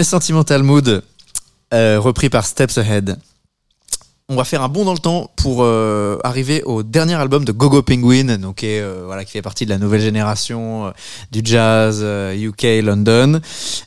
Sentimental 0.03 0.63
Mood, 0.63 1.03
euh, 1.73 1.99
repris 1.99 2.29
par 2.29 2.45
Steps 2.45 2.77
Ahead. 2.77 3.17
On 4.29 4.35
va 4.35 4.43
faire 4.45 4.61
un 4.61 4.69
bond 4.69 4.85
dans 4.85 4.93
le 4.93 4.99
temps 4.99 5.29
pour 5.35 5.59
euh, 5.63 6.17
arriver 6.23 6.63
au 6.63 6.81
dernier 6.81 7.15
album 7.15 7.43
de 7.43 7.51
Gogo 7.51 7.81
Penguin, 7.81 8.37
donc 8.37 8.63
euh, 8.63 9.03
voilà, 9.05 9.25
qui 9.25 9.31
fait 9.31 9.41
partie 9.41 9.65
de 9.65 9.69
la 9.69 9.77
nouvelle 9.77 10.01
génération 10.01 10.93
du 11.31 11.41
jazz 11.43 12.03
UK 12.33 12.83
London. 12.83 13.41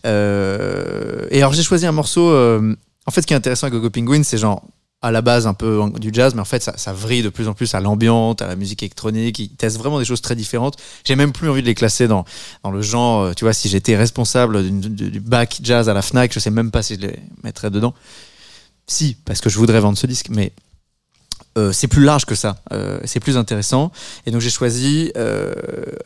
Et 0.04 1.38
alors 1.38 1.52
j'ai 1.52 1.62
choisi 1.62 1.86
un 1.86 1.92
morceau. 1.92 2.28
en 2.28 3.10
fait, 3.10 3.22
ce 3.22 3.26
qui 3.26 3.32
est 3.32 3.36
intéressant 3.36 3.66
avec 3.66 3.78
Gogo 3.78 3.90
Penguin, 3.90 4.22
c'est 4.22 4.38
genre 4.38 4.62
à 5.06 5.12
la 5.12 5.22
base 5.22 5.46
un 5.46 5.54
peu 5.54 5.80
du 5.98 6.10
jazz, 6.12 6.34
mais 6.34 6.40
en 6.40 6.44
fait 6.44 6.62
ça, 6.62 6.76
ça 6.76 6.92
vrille 6.92 7.22
de 7.22 7.30
plus 7.30 7.48
en 7.48 7.54
plus 7.54 7.74
à 7.74 7.80
l'ambiance, 7.80 8.36
à 8.40 8.46
la 8.46 8.56
musique 8.56 8.82
électronique. 8.82 9.38
Ils 9.38 9.50
testent 9.50 9.78
vraiment 9.78 9.98
des 9.98 10.04
choses 10.04 10.20
très 10.20 10.34
différentes. 10.34 10.76
J'ai 11.04 11.16
même 11.16 11.32
plus 11.32 11.48
envie 11.48 11.62
de 11.62 11.66
les 11.66 11.74
classer 11.74 12.08
dans 12.08 12.24
dans 12.62 12.70
le 12.70 12.82
genre. 12.82 13.22
euh, 13.22 13.32
Tu 13.34 13.44
vois, 13.44 13.54
si 13.54 13.68
j'étais 13.68 13.96
responsable 13.96 14.62
du, 14.62 15.10
du 15.10 15.20
back 15.20 15.58
jazz 15.62 15.88
à 15.88 15.94
la 15.94 16.02
Fnac, 16.02 16.32
je 16.32 16.40
sais 16.40 16.50
même 16.50 16.70
pas 16.70 16.82
si 16.82 16.96
je 16.96 17.06
les 17.06 17.18
mettrais 17.44 17.70
dedans. 17.70 17.94
Si, 18.88 19.16
parce 19.24 19.40
que 19.40 19.48
je 19.48 19.58
voudrais 19.58 19.80
vendre 19.80 19.98
ce 19.98 20.06
disque, 20.06 20.28
mais 20.30 20.52
euh, 21.58 21.72
c'est 21.72 21.88
plus 21.88 22.04
large 22.04 22.24
que 22.24 22.34
ça, 22.34 22.56
euh, 22.72 23.00
c'est 23.04 23.20
plus 23.20 23.36
intéressant. 23.36 23.90
Et 24.26 24.30
donc 24.30 24.40
j'ai 24.40 24.50
choisi 24.50 25.12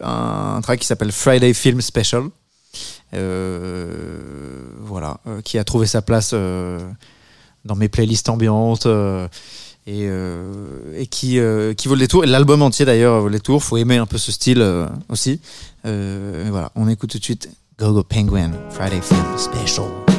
un, 0.00 0.54
un 0.56 0.60
track 0.60 0.80
qui 0.80 0.86
s'appelle 0.86 1.12
Friday 1.12 1.54
Film 1.54 1.80
Special, 1.80 2.24
voilà, 3.12 5.18
qui 5.44 5.58
a 5.58 5.64
trouvé 5.64 5.86
sa 5.86 6.02
place 6.02 6.34
dans 7.64 7.76
mes 7.76 7.88
playlists 7.88 8.28
ambiantes. 8.28 8.86
euh, 8.86 9.26
et, 9.86 10.06
euh, 10.08 10.52
et 10.96 11.06
qui, 11.06 11.38
euh, 11.38 11.74
qui 11.74 11.88
vaut 11.88 11.94
le 11.94 12.00
détour. 12.00 12.24
L'album 12.24 12.62
entier 12.62 12.84
d'ailleurs 12.84 13.20
vaut 13.20 13.28
le 13.28 13.34
détour. 13.34 13.62
Faut 13.62 13.76
aimer 13.76 13.96
un 13.96 14.06
peu 14.06 14.18
ce 14.18 14.30
style 14.30 14.60
euh, 14.60 14.86
aussi. 15.08 15.40
Voilà, 15.84 16.70
on 16.76 16.88
écoute 16.88 17.10
tout 17.10 17.18
de 17.18 17.24
suite 17.24 17.48
Go 17.78 18.02
Penguin 18.02 18.52
Friday 18.70 19.00
Film 19.00 19.24
Special. 19.36 20.09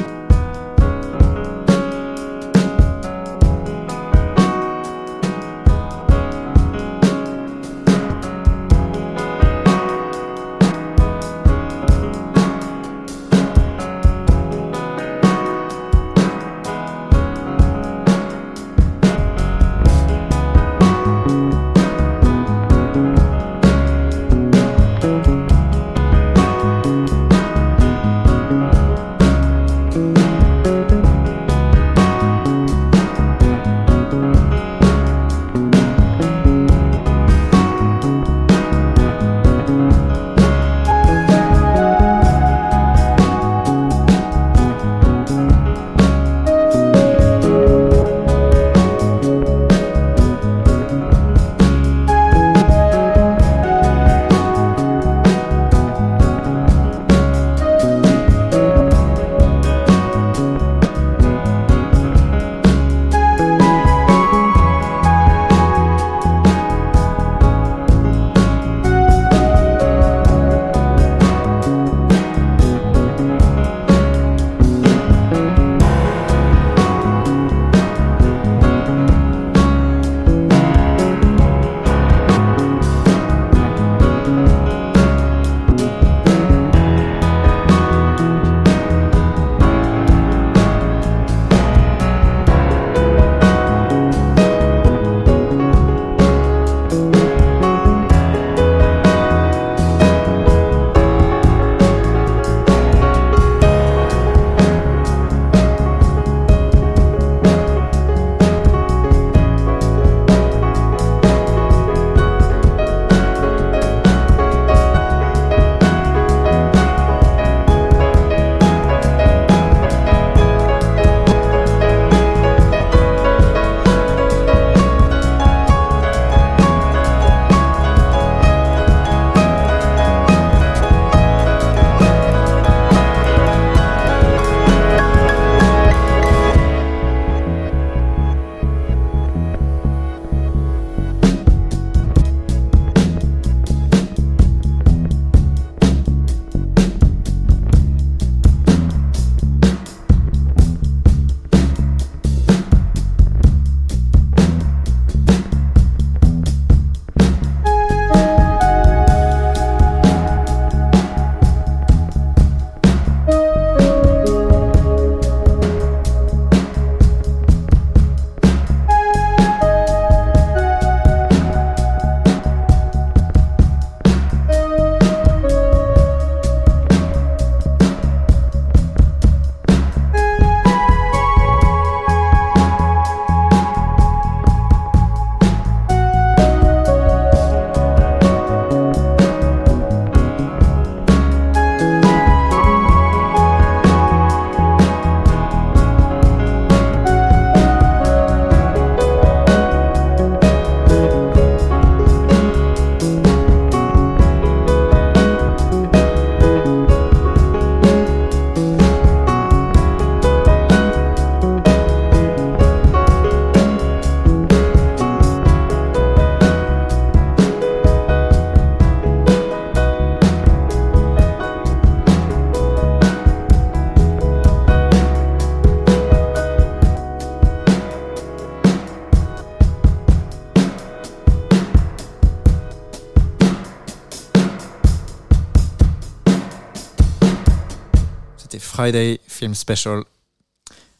Friday 238.82 239.20
Film 239.28 239.54
Special 239.54 240.02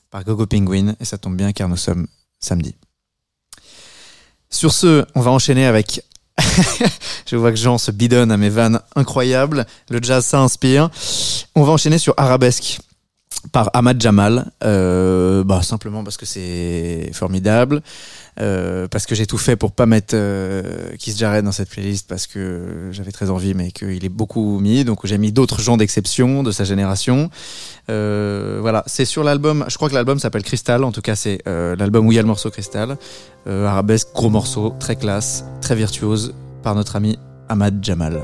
par 0.09 0.23
Gogo 0.23 0.47
Penguin 0.47 0.95
et 1.01 1.05
ça 1.05 1.19
tombe 1.19 1.37
bien 1.37 1.51
car 1.51 1.69
nous 1.69 1.77
sommes 1.77 2.07
samedi. 2.39 2.77
Sur 4.49 4.73
ce, 4.73 5.05
on 5.17 5.21
va 5.21 5.33
enchaîner 5.33 5.67
avec. 5.67 6.01
Je 7.27 7.35
vois 7.35 7.51
que 7.51 7.57
Jean 7.57 7.79
se 7.79 7.91
bidonne 7.91 8.31
à 8.31 8.37
mes 8.37 8.51
vannes 8.51 8.79
incroyables. 8.95 9.67
Le 9.91 10.01
jazz, 10.01 10.25
ça 10.25 10.39
inspire. 10.39 10.91
On 11.57 11.65
va 11.65 11.73
enchaîner 11.73 11.99
sur 11.99 12.15
Arabesque. 12.17 12.79
Par 13.51 13.71
Ahmad 13.75 14.01
Jamal, 14.01 14.51
euh, 14.65 15.43
bah, 15.45 15.63
simplement 15.63 16.05
parce 16.05 16.17
que 16.17 16.27
c'est 16.27 17.11
formidable, 17.13 17.83
euh, 18.41 18.87
parce 18.89 19.07
que 19.07 19.15
j'ai 19.15 19.27
tout 19.27 19.39
fait 19.39 19.57
pour 19.57 19.73
pas 19.73 19.87
mettre 19.87 20.15
euh, 20.15 20.95
Kiss 20.99 21.19
Jared 21.19 21.45
dans 21.45 21.53
cette 21.53 21.69
playlist 21.69 22.09
parce 22.09 22.27
que 22.27 22.89
j'avais 22.93 23.11
très 23.11 23.31
envie, 23.31 23.55
mais 23.55 23.73
qu'il 23.73 24.05
est 24.05 24.09
beaucoup 24.09 24.61
mis, 24.61 24.85
donc 24.85 25.05
j'ai 25.05 25.19
mis 25.19 25.33
d'autres 25.33 25.61
gens 25.61 25.77
d'exception 25.77 26.43
de 26.43 26.51
sa 26.51 26.65
génération. 26.65 27.31
Euh, 27.91 28.59
voilà, 28.61 28.85
c'est 28.87 29.05
sur 29.05 29.25
l'album, 29.25 29.65
je 29.69 29.77
crois 29.77 29.89
que 29.89 29.95
l'album 29.95 30.19
s'appelle 30.19 30.45
Crystal, 30.45 30.85
en 30.85 30.93
tout 30.93 31.03
cas 31.03 31.17
c'est 31.17 31.41
euh, 31.49 31.75
l'album 31.77 32.07
où 32.07 32.13
il 32.13 32.15
y 32.15 32.19
a 32.19 32.23
le 32.23 32.29
morceau 32.29 32.51
Crystal, 32.51 32.97
euh, 33.49 33.67
arabesque, 33.67 34.09
gros 34.15 34.31
morceau, 34.31 34.75
très 34.79 34.97
classe, 34.97 35.45
très 35.61 35.75
virtuose, 35.75 36.35
par 36.63 36.75
notre 36.75 36.97
ami 36.97 37.19
Ahmad 37.49 37.83
Jamal. 37.83 38.23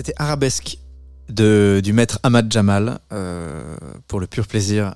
C'était 0.00 0.14
Arabesque 0.16 0.78
de, 1.28 1.82
du 1.84 1.92
maître 1.92 2.20
Ahmad 2.22 2.50
Jamal 2.50 3.00
euh, 3.12 3.76
pour 4.08 4.18
le 4.18 4.26
pur 4.26 4.46
plaisir 4.46 4.94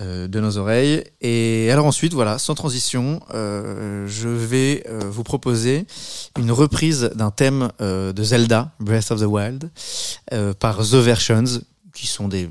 euh, 0.00 0.28
de 0.28 0.38
nos 0.38 0.58
oreilles. 0.58 1.02
Et 1.22 1.70
alors 1.70 1.86
ensuite, 1.86 2.12
voilà, 2.12 2.36
sans 2.36 2.54
transition, 2.54 3.22
euh, 3.32 4.06
je 4.06 4.28
vais 4.28 4.84
vous 5.06 5.22
proposer 5.22 5.86
une 6.38 6.52
reprise 6.52 7.10
d'un 7.14 7.30
thème 7.30 7.70
de 7.80 8.22
Zelda, 8.22 8.72
Breath 8.80 9.12
of 9.12 9.20
the 9.20 9.24
Wild, 9.24 9.70
par 10.58 10.82
The 10.82 10.96
Versions, 10.96 11.62
qui 11.94 12.06
sont 12.06 12.28
des 12.28 12.50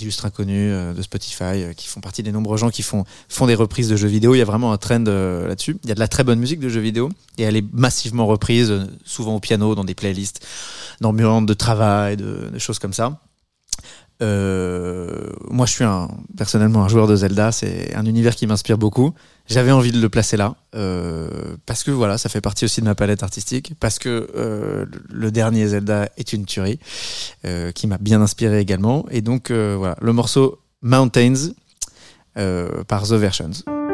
illustres 0.00 0.26
inconnus 0.26 0.72
euh, 0.72 0.92
de 0.92 1.02
Spotify, 1.02 1.44
euh, 1.44 1.72
qui 1.72 1.86
font 1.86 2.00
partie 2.00 2.22
des 2.22 2.32
nombreux 2.32 2.56
gens 2.56 2.70
qui 2.70 2.82
font, 2.82 3.04
font 3.28 3.46
des 3.46 3.54
reprises 3.54 3.88
de 3.88 3.96
jeux 3.96 4.08
vidéo. 4.08 4.34
Il 4.34 4.38
y 4.38 4.42
a 4.42 4.44
vraiment 4.44 4.72
un 4.72 4.78
trend 4.78 5.04
euh, 5.06 5.48
là-dessus. 5.48 5.76
Il 5.84 5.88
y 5.88 5.92
a 5.92 5.94
de 5.94 6.00
la 6.00 6.08
très 6.08 6.24
bonne 6.24 6.38
musique 6.38 6.60
de 6.60 6.68
jeux 6.68 6.80
vidéo 6.80 7.08
et 7.38 7.42
elle 7.42 7.56
est 7.56 7.64
massivement 7.72 8.26
reprise, 8.26 8.72
souvent 9.04 9.36
au 9.36 9.40
piano, 9.40 9.74
dans 9.74 9.84
des 9.84 9.94
playlists, 9.94 10.46
d'ambiance, 11.00 11.46
de 11.46 11.54
travail, 11.54 12.16
de, 12.16 12.50
de 12.52 12.58
choses 12.58 12.78
comme 12.78 12.92
ça. 12.92 13.20
Moi, 14.20 15.66
je 15.66 15.72
suis 15.72 15.84
un, 15.84 16.08
personnellement 16.36 16.84
un 16.84 16.88
joueur 16.88 17.06
de 17.06 17.16
Zelda. 17.16 17.52
C'est 17.52 17.94
un 17.94 18.06
univers 18.06 18.34
qui 18.34 18.46
m'inspire 18.46 18.78
beaucoup. 18.78 19.12
J'avais 19.48 19.70
envie 19.70 19.92
de 19.92 20.00
le 20.00 20.08
placer 20.08 20.36
là 20.36 20.56
euh, 20.74 21.28
parce 21.66 21.84
que 21.84 21.90
voilà, 21.90 22.18
ça 22.18 22.28
fait 22.28 22.40
partie 22.40 22.64
aussi 22.64 22.80
de 22.80 22.86
ma 22.86 22.94
palette 22.94 23.22
artistique. 23.22 23.74
Parce 23.78 23.98
que 23.98 24.28
euh, 24.36 24.86
le 25.08 25.30
dernier 25.30 25.68
Zelda 25.68 26.08
est 26.16 26.32
une 26.32 26.46
tuerie 26.46 26.80
euh, 27.44 27.70
qui 27.72 27.86
m'a 27.86 27.98
bien 27.98 28.20
inspiré 28.20 28.60
également. 28.60 29.06
Et 29.10 29.20
donc 29.20 29.50
euh, 29.50 29.76
voilà, 29.78 29.96
le 30.00 30.12
morceau 30.12 30.60
Mountains 30.82 31.52
euh, 32.36 32.84
par 32.84 33.04
The 33.04 33.12
Versions. 33.12 33.85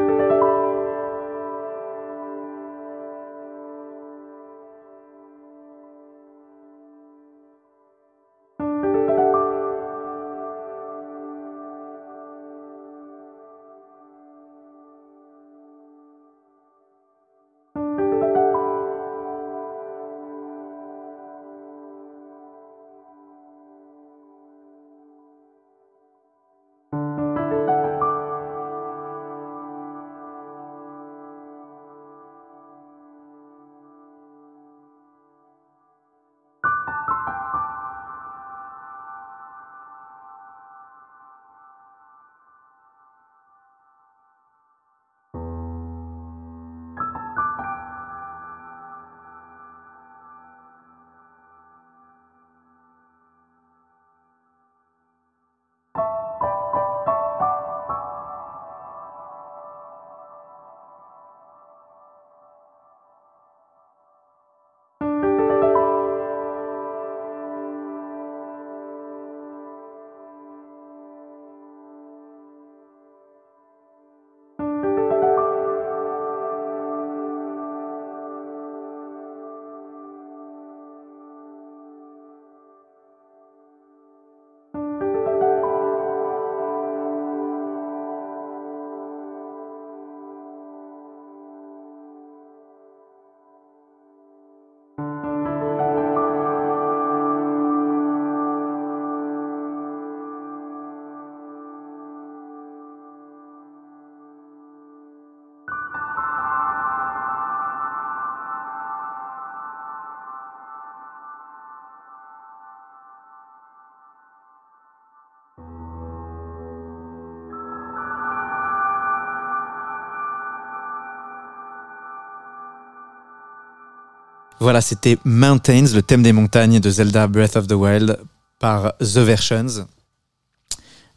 Voilà, 124.72 124.80
c'était 124.80 125.18
Mountains, 125.26 125.84
le 125.92 126.00
thème 126.00 126.22
des 126.22 126.32
montagnes 126.32 126.80
de 126.80 126.88
Zelda 126.88 127.26
Breath 127.26 127.56
of 127.56 127.66
the 127.66 127.72
Wild 127.72 128.18
par 128.58 128.96
The 129.00 129.18
Versions. 129.18 129.86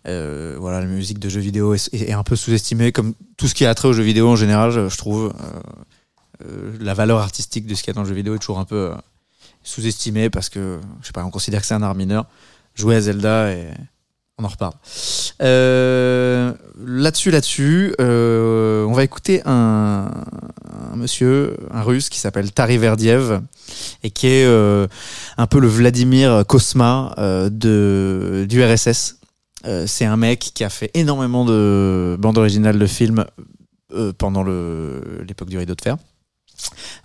Euh, 0.10 0.58
voilà, 0.60 0.82
la 0.82 0.88
musique 0.88 1.20
de 1.20 1.30
jeux 1.30 1.40
vidéo 1.40 1.74
est, 1.74 2.12
un 2.12 2.24
peu 2.24 2.36
sous-estimée, 2.36 2.92
comme 2.92 3.14
tout 3.38 3.48
ce 3.48 3.56
qui 3.56 3.66
a 3.66 3.74
trait 3.74 3.88
aux 3.88 3.94
jeux 3.94 4.04
vidéo 4.04 4.28
en 4.28 4.36
général, 4.36 4.72
je, 4.72 4.98
trouve. 4.98 5.34
Euh, 5.40 6.46
euh, 6.46 6.78
la 6.82 6.94
valeur 6.94 7.20
artistique 7.20 7.66
de 7.66 7.76
ce 7.76 7.84
qu'il 7.84 7.92
y 7.92 7.92
a 7.92 7.94
dans 7.94 8.02
le 8.02 8.10
jeu 8.10 8.14
vidéo 8.14 8.36
est 8.36 8.40
toujours 8.40 8.60
un 8.60 8.66
peu 8.66 8.92
sous-estimée 9.64 10.30
parce 10.30 10.50
que, 10.50 10.82
je 11.00 11.08
sais 11.08 11.14
pas, 11.14 11.24
on 11.24 11.32
considère 11.32 11.62
que 11.62 11.68
c'est 11.68 11.76
un 11.76 11.82
art 11.82 11.96
mineur. 11.96 12.26
Jouer 12.74 12.98
à 12.98 13.00
Zelda 13.00 13.54
et 13.54 13.70
on 14.38 14.44
en 14.44 14.48
reparle. 14.48 14.74
Euh, 15.42 16.54
là-dessus, 16.78 17.32
là-dessus, 17.32 17.96
euh, 18.02 18.84
on 18.86 18.94
va 18.94 19.04
écouter 19.04 19.42
un, 19.46 20.12
monsieur, 20.96 21.56
un 21.72 21.82
russe 21.82 22.10
qui 22.10 22.20
s'appelle 22.20 22.52
Tari 22.52 22.78
Verdiev 22.78 23.42
et 24.04 24.12
qui 24.12 24.28
est 24.28 24.46
euh, 24.46 24.88
un 25.38 25.48
peu 25.48 25.60
le 25.60 25.68
Vladimir 25.68 26.44
Kosma 26.48 27.16
de, 27.50 28.46
du 28.48 28.64
RSS. 28.64 29.20
C'est 29.88 30.06
un 30.06 30.18
mec 30.18 30.52
qui 30.54 30.64
a 30.64 30.70
fait 30.70 30.92
énormément 30.94 31.44
de 31.44 32.18
bandes 32.20 32.38
originales 32.38 32.78
de 32.78 32.86
films 32.86 33.26
pendant 34.20 34.44
l'époque 34.44 35.50
du 35.50 35.58
rideau 35.58 35.74
de 35.74 35.82
fer. 35.82 35.98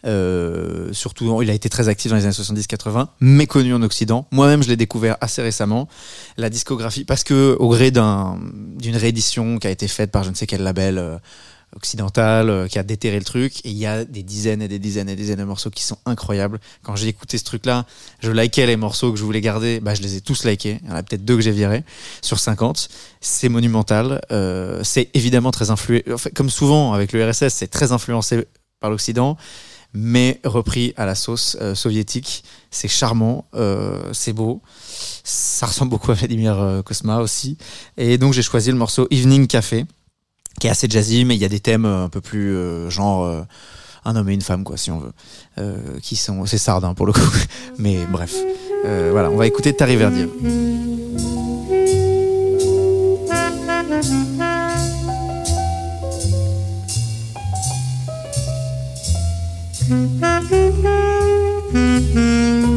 Euh, 0.05 0.93
surtout, 0.93 1.43
il 1.43 1.51
a 1.51 1.55
été 1.55 1.69
très 1.69 1.89
actif 1.89 2.11
dans 2.11 2.17
les 2.17 2.25
années 2.25 2.33
70-80, 2.33 3.09
méconnu 3.21 3.75
en 3.75 3.83
Occident. 3.83 4.27
Moi-même, 4.31 4.63
je 4.63 4.69
l'ai 4.69 4.77
découvert 4.77 5.17
assez 5.21 5.43
récemment. 5.43 5.89
La 6.37 6.51
discographie, 6.51 7.05
parce 7.05 7.25
que 7.25 7.57
au 7.59 7.69
gré 7.69 7.91
d'un- 7.91 8.39
d'une 8.79 8.97
réédition 8.97 9.59
qui 9.59 9.67
a 9.67 9.71
été 9.71 9.89
faite 9.89 10.11
par 10.11 10.25
je 10.25 10.31
ne 10.31 10.35
sais 10.35 10.47
quel 10.47 10.63
label 10.63 10.99
euh, 10.99 11.19
occidental, 11.77 12.51
euh, 12.51 12.67
qui 12.67 12.79
a 12.81 12.83
déterré 12.83 13.17
le 13.19 13.25
truc, 13.25 13.65
et 13.65 13.71
il 13.71 13.77
y 13.77 13.87
a 13.87 14.05
des 14.05 14.23
dizaines 14.25 14.61
et 14.63 14.67
des 14.67 14.81
dizaines 14.81 15.09
et 15.09 15.15
des 15.15 15.23
dizaines 15.23 15.39
de 15.39 15.45
morceaux 15.45 15.71
qui 15.71 15.85
sont 15.85 15.99
incroyables. 16.05 16.59
Quand 16.83 16.97
j'ai 16.97 17.07
écouté 17.09 17.39
ce 17.39 17.45
truc-là, 17.45 17.87
je 18.21 18.33
likais 18.33 18.67
les 18.67 18.77
morceaux 18.77 19.13
que 19.13 19.19
je 19.19 19.25
voulais 19.25 19.41
garder, 19.41 19.79
bah, 19.79 19.95
je 19.95 20.03
les 20.03 20.17
ai 20.17 20.21
tous 20.21 20.45
likés. 20.45 20.81
Il 20.83 20.89
y 20.91 20.93
en 20.93 20.97
a 20.97 21.03
peut-être 21.05 21.25
deux 21.25 21.37
que 21.37 21.43
j'ai 21.43 21.53
virés 21.53 21.85
sur 22.23 22.41
50. 22.41 22.89
C'est 23.21 23.49
monumental. 23.49 24.21
C'est 24.83 25.11
évidemment 25.15 25.53
très 25.53 25.71
influé. 25.71 26.05
Comme 26.35 26.51
souvent 26.51 26.93
avec 26.93 27.13
le 27.13 27.29
RSS, 27.31 27.51
c'est 27.55 27.69
très 27.69 27.93
influencé 27.93 28.47
par 28.81 28.91
l'Occident, 28.91 29.37
mais 29.93 30.41
repris 30.45 30.95
à 30.97 31.07
la 31.07 31.15
sauce 31.15 31.57
euh, 31.61 31.75
soviétique. 31.75 32.45
C'est 32.71 32.89
charmant, 32.89 33.47
euh, 33.55 34.11
c'est 34.13 34.33
beau. 34.33 34.63
Ça 35.25 35.67
ressemble 35.67 35.91
beaucoup 35.91 36.11
à 36.11 36.15
Vladimir 36.15 36.59
euh, 36.59 36.83
Kosma 36.83 37.19
aussi. 37.19 37.59
Et 37.97 38.19
donc 38.19 38.33
j'ai 38.33 38.43
choisi 38.43 38.71
le 38.71 38.77
morceau 38.77 39.07
Evening 39.11 39.47
Café, 39.47 39.85
qui 40.59 40.67
est 40.67 40.71
assez 40.71 40.89
jazzy, 40.89 41.25
mais 41.25 41.37
il 41.37 41.41
y 41.41 41.45
a 41.45 41.49
des 41.49 41.61
thèmes 41.61 41.85
un 41.85 42.09
peu 42.09 42.21
plus 42.21 42.91
genre 42.91 43.45
un 44.05 44.17
homme 44.17 44.29
et 44.29 44.35
une 44.35 44.43
femme, 44.43 44.65
quoi, 44.65 44.77
si 44.77 44.91
on 44.91 44.99
veut, 44.99 46.01
qui 46.03 46.17
sont 46.17 46.45
c'est 46.47 46.59
sardin 46.59 46.95
pour 46.95 47.07
le 47.07 47.13
coup. 47.13 47.21
mais 47.79 48.05
bref, 48.07 48.35
voilà, 48.85 49.31
on 49.31 49.37
va 49.37 49.47
écouter 49.47 49.75
Tari 49.75 49.97
Verdiev. 59.91 60.71
Love 61.73 62.70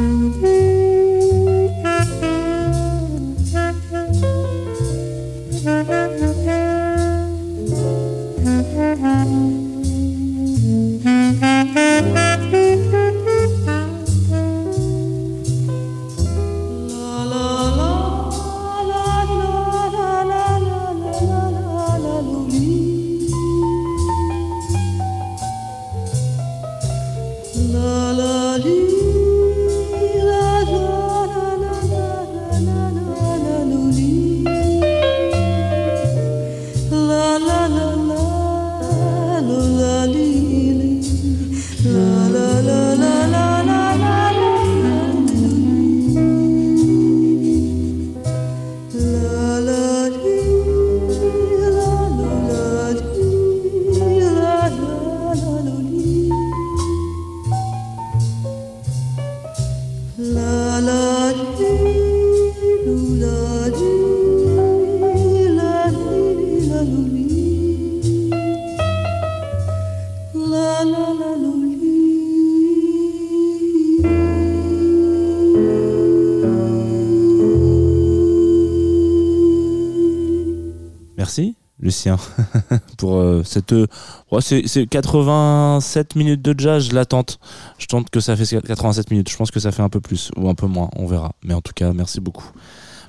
Lucien, 81.94 82.18
pour 82.98 83.18
euh, 83.18 83.44
cette. 83.46 83.72
euh, 83.74 83.86
ouais, 84.32 84.42
c'est 84.42 84.64
c'est 84.68 84.88
87 84.88 86.16
minutes 86.16 86.42
de 86.42 86.60
jazz, 86.60 86.90
je 86.90 86.96
l'attente. 86.96 87.40
Je 87.78 87.86
tente 87.86 88.10
que 88.10 88.20
ça 88.20 88.36
fait 88.36 88.62
87 88.62 89.12
minutes. 89.12 89.30
Je 89.30 89.38
pense 89.38 89.52
que 89.52 89.60
ça 89.60 89.72
fait 89.72 89.84
un 89.84 89.90
peu 89.90 90.00
plus 90.02 90.32
ou 90.36 90.50
un 90.50 90.56
peu 90.56 90.66
moins, 90.68 90.90
on 90.96 91.06
verra. 91.06 91.34
Mais 91.44 91.54
en 91.54 91.62
tout 91.62 91.74
cas, 91.76 91.94
merci 91.94 92.20
beaucoup 92.20 92.50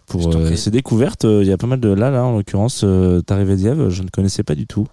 pour 0.07 0.21
euh, 0.37 0.55
ces 0.57 0.71
découvertes. 0.71 1.25
Il 1.25 1.47
y 1.47 1.53
a 1.53 1.57
pas 1.57 1.67
mal 1.67 1.81
de 1.81 1.89
là, 1.89 2.11
là, 2.11 2.25
en 2.25 2.37
l'occurrence, 2.37 2.83
euh, 2.85 3.23
d'Yves, 3.27 3.89
je 3.89 4.03
ne 4.03 4.09
connaissais 4.09 4.43
pas 4.43 4.55
du 4.55 4.67
tout. 4.67 4.87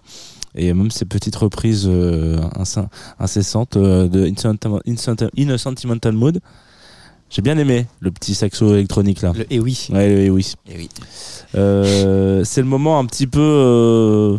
Et 0.54 0.72
même 0.74 0.90
ces 0.90 1.04
petites 1.06 1.36
reprises 1.36 1.86
inc- 1.88 2.86
incessantes 3.18 3.76
de 3.78 4.26
In, 4.26 4.34
Sentimental- 4.36 4.82
In 4.86 4.96
Senti- 4.96 5.30
In 5.38 5.48
a 5.50 5.58
Sentimental 5.58 6.12
Mood. 6.12 6.40
J'ai 7.34 7.40
bien 7.40 7.56
aimé 7.56 7.86
le 8.00 8.10
petit 8.10 8.34
saxo 8.34 8.74
électronique 8.74 9.22
là. 9.22 9.32
Le 9.34 9.50
et 9.50 9.58
oui. 9.58 9.88
Ouais, 9.90 10.14
oui, 10.14 10.30
oui. 10.30 10.52
Et 10.70 10.76
oui. 10.76 10.88
Euh, 11.54 12.44
c'est 12.44 12.60
le 12.60 12.66
moment 12.66 12.98
un 12.98 13.06
petit 13.06 13.26
peu. 13.26 13.40
euh, 13.40 14.38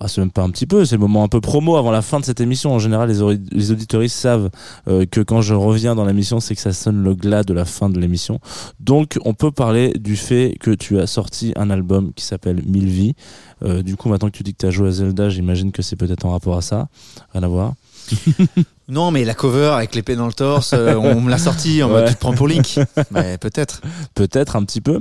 ah, 0.00 0.08
c'est 0.08 0.20
même 0.20 0.30
pas 0.30 0.42
un 0.42 0.50
petit 0.50 0.66
peu, 0.66 0.84
c'est 0.84 0.96
le 0.96 1.00
moment 1.00 1.22
un 1.22 1.28
peu 1.28 1.40
promo 1.40 1.76
avant 1.76 1.90
la 1.90 2.02
fin 2.02 2.20
de 2.20 2.24
cette 2.24 2.40
émission. 2.40 2.72
En 2.72 2.78
général, 2.78 3.10
les, 3.10 3.38
les 3.52 3.70
auditoristes 3.70 4.16
savent 4.16 4.50
euh, 4.88 5.06
que 5.10 5.20
quand 5.20 5.40
je 5.40 5.54
reviens 5.54 5.94
dans 5.94 6.04
l'émission, 6.04 6.40
c'est 6.40 6.54
que 6.54 6.60
ça 6.60 6.72
sonne 6.72 7.02
le 7.02 7.14
glas 7.14 7.42
de 7.44 7.54
la 7.54 7.64
fin 7.64 7.88
de 7.88 7.98
l'émission. 8.00 8.40
Donc, 8.80 9.18
on 9.24 9.34
peut 9.34 9.50
parler 9.50 9.92
du 9.94 10.16
fait 10.16 10.56
que 10.60 10.70
tu 10.72 10.98
as 10.98 11.06
sorti 11.06 11.52
un 11.56 11.70
album 11.70 12.12
qui 12.14 12.24
s'appelle 12.24 12.62
Mille 12.66 12.88
vies. 12.88 13.14
Euh, 13.62 13.82
du 13.82 13.96
coup, 13.96 14.08
maintenant 14.08 14.28
que 14.30 14.36
tu 14.36 14.42
dis 14.42 14.52
que 14.52 14.58
tu 14.58 14.66
as 14.66 14.70
joué 14.70 14.88
à 14.88 14.92
Zelda, 14.92 15.28
j'imagine 15.28 15.72
que 15.72 15.80
c'est 15.82 15.96
peut-être 15.96 16.26
en 16.26 16.30
rapport 16.32 16.56
à 16.56 16.62
ça. 16.62 16.88
Rien 17.32 17.42
à 17.42 17.48
voir. 17.48 17.74
Non, 18.88 19.10
mais 19.10 19.24
la 19.24 19.34
cover 19.34 19.72
avec 19.74 19.94
l'épée 19.94 20.14
dans 20.16 20.26
le 20.26 20.32
torse, 20.32 20.72
euh, 20.74 20.94
on 21.02 21.20
me 21.20 21.30
l'a 21.30 21.38
sorti 21.38 21.82
en 21.82 21.88
mode 21.88 22.06
tu 22.08 22.14
te 22.14 22.20
prends 22.20 22.34
pour 22.34 22.48
Link. 22.48 22.78
Mais 23.10 23.38
peut-être. 23.38 23.80
Peut-être 24.14 24.56
un 24.56 24.64
petit 24.64 24.80
peu. 24.80 25.00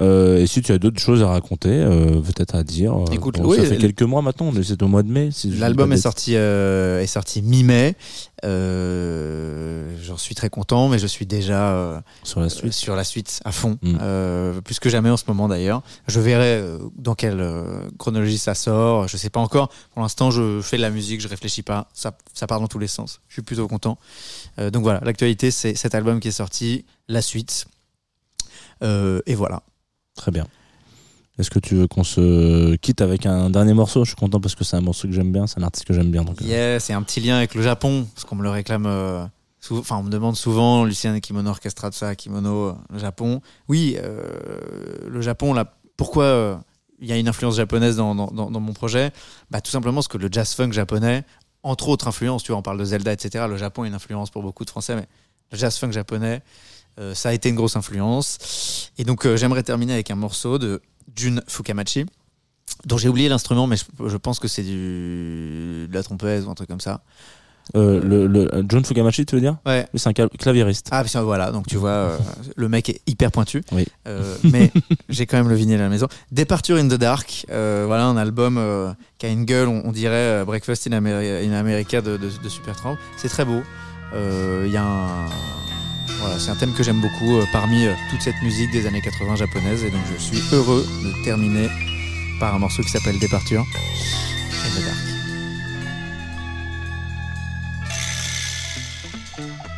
Euh, 0.00 0.38
et 0.38 0.46
si 0.46 0.60
tu 0.60 0.72
as 0.72 0.78
d'autres 0.78 1.00
choses 1.00 1.22
à 1.22 1.28
raconter, 1.28 1.70
euh, 1.70 2.20
peut-être 2.20 2.54
à 2.54 2.62
dire. 2.64 2.94
Écoute, 3.12 3.38
bon, 3.40 3.48
oui, 3.50 3.56
ça 3.56 3.64
fait 3.66 3.78
quelques 3.78 4.02
mois 4.02 4.20
maintenant, 4.22 4.52
c'est 4.62 4.82
au 4.82 4.88
mois 4.88 5.02
de 5.02 5.10
mai. 5.10 5.30
si 5.32 5.50
L'album 5.50 5.92
est 5.92 5.96
sorti, 5.96 6.32
euh, 6.36 7.00
est 7.00 7.06
sorti 7.06 7.40
mi-mai. 7.42 7.94
J'en 8.42 10.16
suis 10.18 10.34
très 10.34 10.50
content, 10.50 10.88
mais 10.88 10.98
je 10.98 11.06
suis 11.06 11.26
déjà 11.26 12.02
sur 12.24 12.40
la 12.40 12.48
suite. 12.48 12.72
sur 12.72 12.94
la 12.96 13.04
suite 13.04 13.40
à 13.44 13.52
fond, 13.52 13.78
Mm. 13.82 13.98
euh, 14.00 14.60
plus 14.60 14.78
que 14.80 14.88
jamais 14.90 15.10
en 15.10 15.16
ce 15.16 15.24
moment 15.28 15.48
d'ailleurs. 15.48 15.82
Je 16.08 16.20
verrai 16.20 16.62
dans 16.98 17.14
quelle 17.14 17.42
chronologie 17.98 18.38
ça 18.38 18.54
sort. 18.54 19.08
Je 19.08 19.16
sais 19.16 19.30
pas 19.30 19.40
encore. 19.40 19.70
Pour 19.94 20.02
l'instant, 20.02 20.30
je 20.30 20.60
fais 20.62 20.76
de 20.76 20.82
la 20.82 20.90
musique, 20.90 21.20
je 21.20 21.28
réfléchis 21.28 21.62
pas. 21.62 21.88
Ça, 21.94 22.12
ça 22.34 22.46
part 22.46 22.60
dans 22.60 22.68
tous 22.68 22.78
les 22.78 22.86
sens. 22.86 23.13
Je 23.28 23.34
suis 23.34 23.42
plutôt 23.42 23.66
content. 23.68 23.98
Euh, 24.58 24.70
donc 24.70 24.82
voilà, 24.82 25.00
l'actualité, 25.04 25.50
c'est 25.50 25.74
cet 25.74 25.94
album 25.94 26.20
qui 26.20 26.28
est 26.28 26.32
sorti, 26.32 26.84
la 27.08 27.22
suite. 27.22 27.66
Euh, 28.82 29.20
et 29.26 29.34
voilà. 29.34 29.62
Très 30.14 30.30
bien. 30.30 30.46
Est-ce 31.38 31.50
que 31.50 31.58
tu 31.58 31.74
veux 31.74 31.88
qu'on 31.88 32.04
se 32.04 32.76
quitte 32.76 33.00
avec 33.00 33.26
un 33.26 33.50
dernier 33.50 33.74
morceau? 33.74 34.04
Je 34.04 34.10
suis 34.10 34.16
content 34.16 34.40
parce 34.40 34.54
que 34.54 34.62
c'est 34.62 34.76
un 34.76 34.80
morceau 34.80 35.08
que 35.08 35.14
j'aime 35.14 35.32
bien, 35.32 35.46
c'est 35.48 35.58
un 35.58 35.64
artiste 35.64 35.84
que 35.86 35.92
j'aime 35.94 36.10
bien. 36.10 36.22
Donc, 36.22 36.40
euh, 36.40 36.44
Yeah, 36.44 36.78
c'est 36.80 36.92
un 36.92 37.02
petit 37.02 37.20
lien 37.20 37.36
avec 37.36 37.54
le 37.54 37.62
Japon, 37.62 38.06
parce 38.14 38.24
qu'on 38.24 38.36
me 38.36 38.42
le 38.44 38.50
réclame. 38.50 38.86
euh, 38.86 39.26
sou- 39.58 39.78
Enfin, 39.78 39.96
on 39.96 40.04
me 40.04 40.10
demande 40.10 40.36
souvent, 40.36 40.84
Lucien 40.84 41.18
Kimono 41.18 41.50
Orchestra 41.50 41.90
de 41.90 41.94
ça, 41.94 42.14
Kimono, 42.14 42.76
le 42.92 42.98
Japon. 43.00 43.40
Oui, 43.68 43.96
le 45.08 45.20
Japon, 45.22 45.54
là, 45.54 45.74
pourquoi 45.96 46.62
il 47.00 47.08
y 47.08 47.12
a 47.12 47.16
une 47.16 47.26
influence 47.26 47.56
japonaise 47.56 47.96
dans- 47.96 48.14
dans 48.14 48.60
mon 48.60 48.72
projet? 48.72 49.10
Bah, 49.50 49.60
Tout 49.60 49.72
simplement 49.72 49.96
parce 49.96 50.08
que 50.08 50.18
le 50.18 50.28
jazz 50.30 50.54
funk 50.54 50.70
japonais, 50.70 51.24
entre 51.64 51.88
autres 51.88 52.06
influences, 52.06 52.42
tu 52.44 52.52
vois, 52.52 52.58
on 52.58 52.62
parle 52.62 52.78
de 52.78 52.84
Zelda, 52.84 53.12
etc. 53.12 53.46
Le 53.48 53.56
Japon 53.56 53.84
est 53.84 53.88
une 53.88 53.94
influence 53.94 54.30
pour 54.30 54.42
beaucoup 54.42 54.64
de 54.64 54.70
Français, 54.70 54.94
mais 54.94 55.08
le 55.50 55.58
jazz 55.58 55.76
funk 55.76 55.90
japonais, 55.90 56.42
euh, 57.00 57.14
ça 57.14 57.30
a 57.30 57.32
été 57.32 57.48
une 57.48 57.56
grosse 57.56 57.74
influence. 57.74 58.90
Et 58.98 59.04
donc, 59.04 59.26
euh, 59.26 59.36
j'aimerais 59.36 59.62
terminer 59.62 59.94
avec 59.94 60.10
un 60.10 60.14
morceau 60.14 60.58
de 60.58 60.82
Jun 61.16 61.40
Fukamachi, 61.48 62.06
dont 62.84 62.98
j'ai 62.98 63.08
oublié 63.08 63.28
l'instrument, 63.28 63.66
mais 63.66 63.76
je, 63.76 63.84
je 64.06 64.16
pense 64.18 64.38
que 64.38 64.46
c'est 64.46 64.62
du, 64.62 65.88
de 65.88 65.94
la 65.94 66.02
trompette 66.02 66.44
ou 66.44 66.50
un 66.50 66.54
truc 66.54 66.68
comme 66.68 66.80
ça. 66.80 67.02
Euh, 67.76 68.00
le, 68.02 68.26
le- 68.26 68.64
John 68.68 68.84
Fukamachi, 68.84 69.24
tu 69.26 69.34
veux 69.36 69.40
dire 69.40 69.56
Ouais. 69.66 69.86
Oui, 69.94 70.00
c'est 70.00 70.08
un 70.08 70.12
cla- 70.12 70.28
claviériste. 70.36 70.88
Ah, 70.90 71.02
puis 71.04 71.12
voilà, 71.22 71.50
donc 71.50 71.66
tu 71.66 71.76
vois, 71.76 71.90
euh, 71.90 72.18
le 72.56 72.68
mec 72.68 72.88
est 72.90 73.00
hyper 73.06 73.32
pointu. 73.32 73.62
Oui. 73.72 73.86
Euh, 74.06 74.36
mais 74.44 74.70
j'ai 75.08 75.26
quand 75.26 75.36
même 75.38 75.48
le 75.48 75.54
vinyle 75.54 75.80
à 75.80 75.84
la 75.84 75.88
maison. 75.88 76.06
Departure 76.32 76.76
in 76.76 76.86
the 76.88 76.94
Dark, 76.94 77.46
euh, 77.50 77.84
voilà 77.86 78.04
un 78.06 78.16
album 78.16 78.58
euh, 78.58 78.92
qui 79.18 79.26
a 79.26 79.30
une 79.30 79.44
gueule, 79.44 79.68
on, 79.68 79.82
on 79.84 79.92
dirait 79.92 80.14
euh, 80.14 80.44
Breakfast 80.44 80.86
in, 80.86 80.90
Ameri- 80.90 81.48
in 81.48 81.52
America 81.52 82.00
de, 82.00 82.16
de, 82.16 82.28
de 82.42 82.48
Supertramp. 82.48 82.96
C'est 83.16 83.28
très 83.28 83.44
beau. 83.44 83.62
Euh, 84.14 84.64
Il 84.66 84.72
y 84.72 84.76
a 84.76 84.84
un. 84.84 85.26
Voilà, 86.20 86.38
c'est 86.38 86.50
un 86.50 86.54
thème 86.56 86.72
que 86.74 86.82
j'aime 86.82 87.00
beaucoup 87.00 87.36
euh, 87.38 87.44
parmi 87.52 87.86
euh, 87.86 87.92
toute 88.10 88.20
cette 88.22 88.40
musique 88.42 88.70
des 88.72 88.86
années 88.86 89.00
80 89.02 89.36
japonaise. 89.36 89.82
Et 89.84 89.90
donc 89.90 90.00
je 90.16 90.22
suis 90.22 90.38
heureux 90.52 90.86
de 91.02 91.24
terminer 91.24 91.68
par 92.40 92.54
un 92.54 92.58
morceau 92.58 92.82
qui 92.82 92.90
s'appelle 92.90 93.18
Departure 93.18 93.60
in 93.62 94.80
the 94.80 94.84
Dark. 94.84 95.23
Thank 99.36 99.64
you. 99.64 99.73